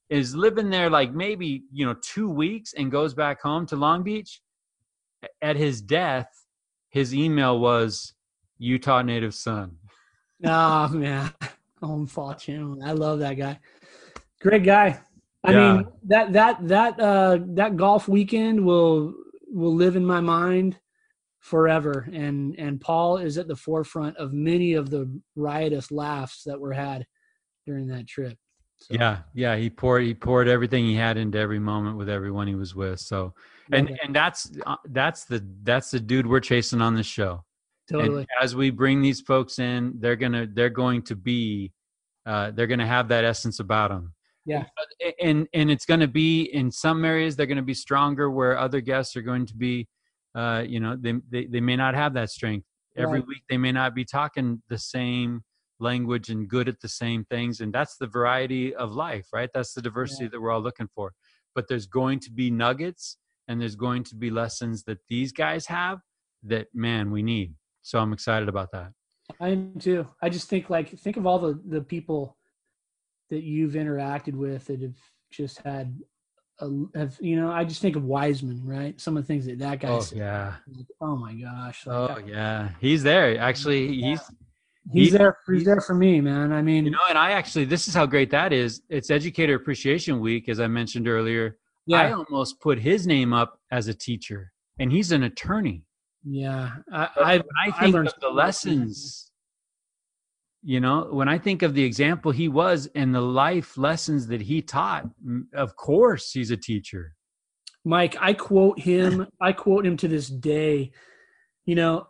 [0.08, 4.02] Is living there like maybe, you know, 2 weeks and goes back home to Long
[4.04, 4.40] Beach.
[5.42, 6.28] At his death,
[6.90, 8.14] his email was
[8.58, 9.76] Utah native son.
[10.44, 11.32] oh man,
[11.82, 12.78] home fall channel.
[12.84, 13.58] I love that guy.
[14.40, 15.00] Great guy.
[15.42, 15.58] I Yeah.
[15.58, 19.14] mean that that that uh that golf weekend will
[19.48, 20.78] will live in my mind
[21.46, 22.08] forever.
[22.12, 26.72] And and Paul is at the forefront of many of the riotous laughs that were
[26.72, 27.06] had
[27.64, 28.36] during that trip.
[28.78, 32.48] So, Yeah, yeah, he poured he poured everything he had into every moment with everyone
[32.48, 32.98] he was with.
[32.98, 33.32] So,
[33.70, 37.44] and and that's uh, that's the that's the dude we're chasing on this show.
[37.90, 38.18] totally.
[38.18, 41.72] And as we bring these folks in, they're gonna they're going to be
[42.26, 44.12] uh, they're gonna have that essence about them.
[44.44, 44.64] Yeah.
[45.20, 49.16] and and it's gonna be in some areas they're gonna be stronger, where other guests
[49.16, 49.88] are going to be,
[50.36, 53.28] uh, you know, they they they may not have that strength every Right.
[53.28, 53.42] week.
[53.48, 55.42] They may not be talking the same
[55.78, 59.74] language and good at the same things and that's the variety of life right that's
[59.74, 61.12] the diversity that we're all looking for
[61.54, 65.66] but there's going to be nuggets and there's going to be lessons that these guys
[65.66, 65.98] have
[66.42, 67.52] that man we need
[67.82, 68.90] so i'm excited about that
[69.40, 70.06] I am too.
[70.22, 72.36] I just think like think of all the the people
[73.30, 74.96] that you've interacted with that have
[75.30, 75.98] just had
[76.94, 78.98] have you know I just think of Wiseman, right?
[79.00, 80.18] Some of the things that that guy oh said.
[80.18, 81.84] yeah like, oh my gosh.
[81.86, 84.20] oh yeah he's there actually he's
[84.92, 85.36] he's he- there.
[85.46, 86.52] He's he- there for me, man.
[86.52, 89.54] I mean, you know and i actually this is how great that is it's educator
[89.54, 92.02] appreciation week as i mentioned earlier Yeah.
[92.02, 95.82] i almost put his name up as a teacher and he's an attorney
[96.28, 96.70] yeah.
[96.92, 98.78] I, I I I think learned of the so much from him.
[98.80, 99.30] lessons,
[100.66, 104.40] you know, when I think of the example he was and the life lessons that
[104.40, 105.08] he taught,
[105.54, 107.14] of course he's a teacher.
[107.84, 109.28] Mike, I quote him.
[109.40, 110.90] I quote him to this day.
[111.66, 112.08] You know,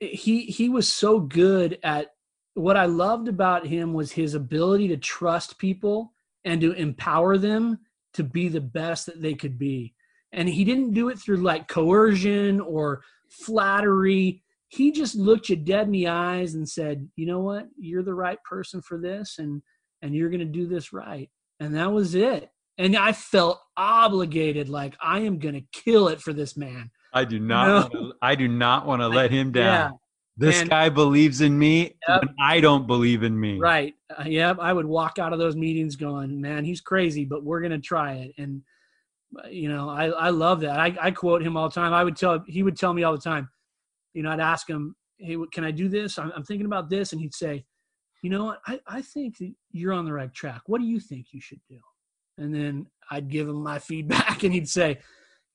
[0.00, 2.08] he he was so good at
[2.52, 6.12] what I loved about him was his ability to trust people
[6.44, 7.78] and to empower them
[8.12, 9.94] to be the best that they could be.
[10.30, 14.42] And he didn't do it through like coercion or flattery.
[14.72, 17.66] He just looked you dead in the eyes and said, "You know what?
[17.78, 19.62] You're the right person for this and
[20.00, 21.28] and you're going to do this right."
[21.60, 26.32] And that was it and I felt obligated, like I am gonna kill it for
[26.32, 26.90] this man.
[27.12, 29.64] I do not wanna, I do not want to let him down.
[29.64, 29.90] Yeah,
[30.38, 32.22] This And- guy believes in me Yep.
[32.40, 33.58] I don't believe in me.
[33.58, 33.94] right.
[34.18, 34.56] Uh, yep.
[34.58, 38.14] I would walk out of those meetings going, "Man, he's crazy, but we're gonna try
[38.14, 38.62] it." And
[39.38, 40.80] uh, you know, I I love that.
[40.80, 41.92] I I quote him all the time.
[41.92, 43.48] I would tell he would tell me all the time.
[44.14, 46.18] You know, I'd ask him, "Hey, what- can I do this?
[46.18, 47.64] I'm, I'm thinking about this," and he'd say,
[48.22, 48.60] you know what?
[48.66, 50.62] I, I think that you're on the right track.
[50.66, 51.78] What do you think you should do?
[52.38, 55.00] And then I'd give him my feedback and he'd say,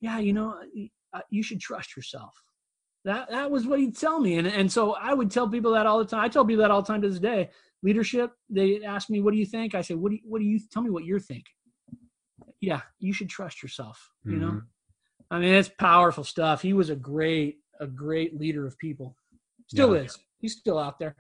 [0.02, 0.60] yeah, you know,
[1.30, 2.44] you should trust yourself.
[3.06, 4.38] That, that was what he'd tell me.
[4.38, 6.20] And, and so I would tell people that all the time.
[6.20, 7.50] I tell people that all the time to this day.
[7.84, 9.76] Leadership, they ask me, what do you think?
[9.76, 11.54] I say, what do you, what do you, tell me what you're thinking.
[12.60, 14.42] Yeah, you should trust yourself, you mm-hmm.
[14.42, 14.62] know?
[15.30, 16.62] I mean, it's powerful stuff.
[16.62, 19.16] He was a great, a great leader of people.
[19.68, 20.04] Still yeah.
[20.04, 20.18] is.
[20.40, 21.16] He's still out there.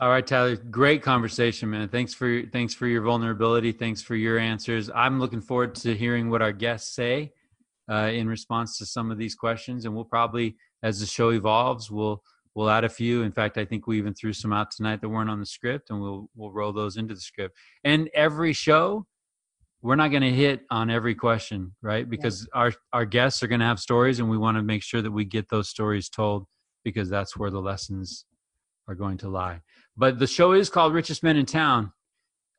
[0.00, 0.56] All right, Tyler.
[0.56, 1.88] Great conversation, man.
[1.88, 3.72] Thanks for your, thanks for your vulnerability.
[3.72, 4.90] Thanks for your answers.
[4.94, 7.32] I'm looking forward to hearing what our guests say
[7.90, 11.90] uh, in response to some of these questions, and we'll probably, as the show evolves,
[11.90, 12.22] we'll
[12.54, 13.22] we'll add a few.
[13.22, 15.90] In fact, I think we even threw some out tonight that weren't on the script,
[15.90, 17.56] and we'll we'll roll those into the script.
[17.84, 19.06] And every show,
[19.82, 22.08] we're not going to hit on every question, right?
[22.08, 22.60] Because yeah.
[22.60, 25.10] our our guests are going to have stories, and we want to make sure that
[25.10, 26.46] we get those stories told
[26.84, 28.24] because that's where the lessons
[28.88, 29.60] are going to lie.
[29.96, 31.92] But the show is called Richest Men in Town.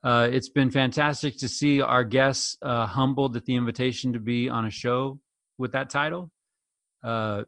[0.04, 4.50] Uh, it's been fantastic to see our guests uh, humbled at the invitation to be
[4.50, 5.20] on a show
[5.58, 6.30] with that title.
[7.04, 7.44] Uh,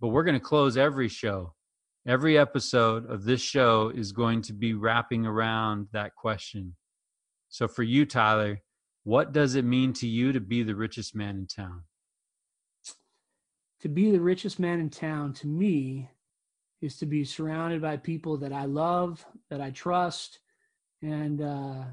[0.00, 1.54] but we're going to close every show.
[2.06, 6.76] Every episode of this show is going to be wrapping around that question.
[7.48, 8.60] So, for you, Tyler,
[9.04, 11.82] what does it mean to you to be the richest man in town?
[13.80, 16.10] To be the richest man in town, to me,
[16.80, 20.38] is to be surrounded by people that I love, that I trust,
[21.02, 21.84] and uh,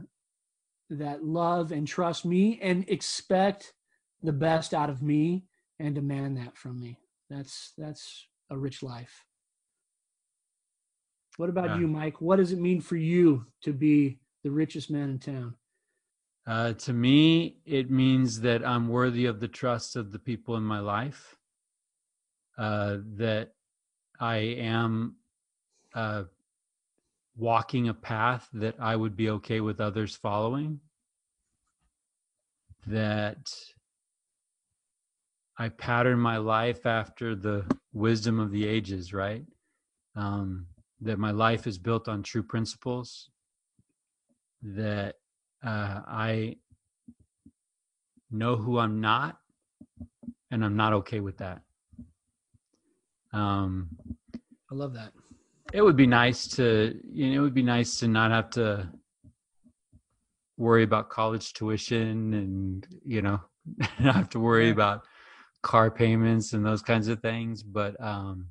[0.91, 3.73] that love and trust me and expect
[4.21, 5.45] the best out of me
[5.79, 6.99] and demand that from me.
[7.29, 9.25] That's that's a rich life.
[11.37, 11.79] What about yeah.
[11.79, 12.19] you, Mike?
[12.21, 15.55] What does it mean for you to be the richest man in town?
[16.49, 20.63] Uh, to me, it means that I'm worthy of the trust of the people in
[20.63, 21.35] my life.
[22.57, 23.51] Uh, that
[24.19, 25.17] I am
[25.93, 26.23] uh,
[27.37, 30.79] walking a path that I would be okay with others following.
[32.87, 33.53] That
[35.55, 37.63] I pattern my life after the
[37.93, 39.45] wisdom of the ages, right?
[40.15, 40.65] Um,
[41.01, 43.29] that my life is built on true principles.
[44.63, 45.18] That
[45.63, 46.57] uh, I
[48.31, 49.37] know who I'm not,
[50.51, 51.61] and I'm not okay with that.
[53.33, 53.89] Um,
[54.71, 55.11] I love that.
[55.73, 58.89] It would be nice to, you know, it would be nice to not have to
[60.57, 63.39] worry about college tuition and, you know,
[63.99, 65.03] not have to worry about
[65.61, 67.61] car payments and those kinds of things.
[67.61, 68.47] But um,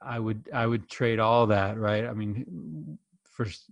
[0.00, 2.06] I would, I would trade all that, right?
[2.06, 3.70] I mean, first,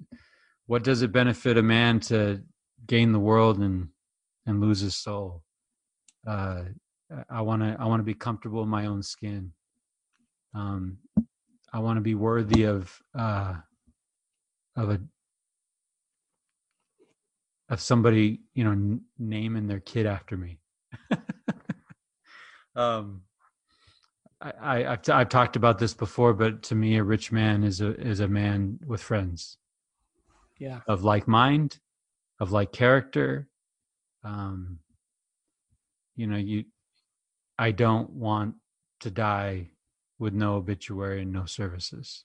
[0.66, 2.42] what does it benefit a man to
[2.86, 3.88] gain the world and
[4.46, 5.42] and lose his soul?
[6.26, 6.64] Uh,
[7.28, 9.52] I want to I want to be comfortable in my own skin.
[10.54, 10.98] Um,
[11.72, 13.54] I want to be worthy of uh,
[14.76, 15.00] of a
[17.68, 20.58] of somebody you know n- naming their kid after me.
[22.76, 23.22] um,
[24.40, 27.64] I, I I've, t- I've talked about this before, but to me, a rich man
[27.64, 29.58] is a is a man with friends.
[30.59, 31.78] Yeah, of like mind,
[32.40, 33.48] of like character.
[34.22, 34.78] Um,
[36.16, 36.64] you know, you
[37.59, 38.55] I don't want
[39.01, 39.70] to die
[40.18, 42.24] with no obituary and no services.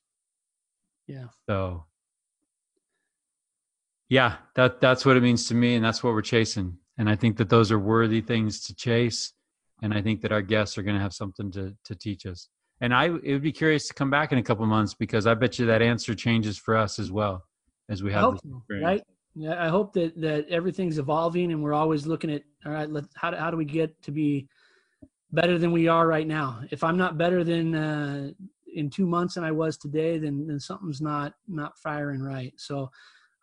[1.08, 1.28] Yeah.
[1.48, 1.86] So
[4.10, 6.78] yeah, that that's what it means to me and that's what we're chasing.
[6.98, 9.34] And I think that those are worthy things to chase
[9.82, 12.50] and I think that our guests are going to have something to to teach us.
[12.82, 15.34] And I it would be curious to come back in a couple months because I
[15.34, 17.49] bet you that answer changes for us as well
[17.90, 18.40] as we have
[18.84, 19.04] right?
[19.36, 23.06] Yeah, I hope that that everything's evolving and we're always looking at all right, let
[23.16, 24.48] how how do we get to be
[25.32, 26.62] better than we are right now.
[26.72, 28.32] If I'm not better than uh,
[28.74, 32.54] in two months than I was today, then then something's not not firing right.
[32.58, 32.90] So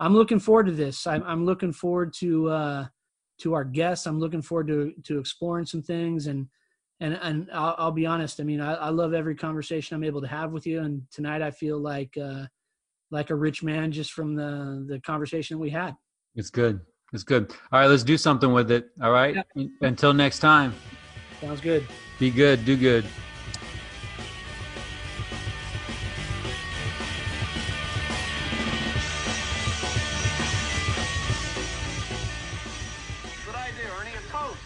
[0.00, 1.06] I'm looking forward to this.
[1.06, 2.86] I'm, I'm looking forward to uh,
[3.38, 4.06] to our guests.
[4.06, 6.46] I'm looking forward to to exploring some things and
[7.00, 8.40] and and I'll, I'll be honest.
[8.40, 10.80] I mean, I, I, love every conversation I'm able to have with you.
[10.80, 12.46] And tonight, I feel like uh,
[13.10, 15.94] like a rich man just from the the conversation we had.
[16.34, 16.80] It's good.
[17.12, 17.52] It's good.
[17.72, 18.88] All right, let's do something with it.
[19.02, 19.36] All right.
[19.54, 19.66] Yeah.
[19.80, 20.74] Until next time.
[21.40, 21.86] Sounds good.
[22.18, 22.64] Be good.
[22.64, 23.04] Do good.
[33.44, 34.10] Good idea, Ernie.
[34.10, 34.58] A toast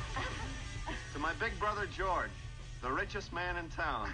[1.13, 2.31] to my big brother George,
[2.83, 4.09] the richest man in town.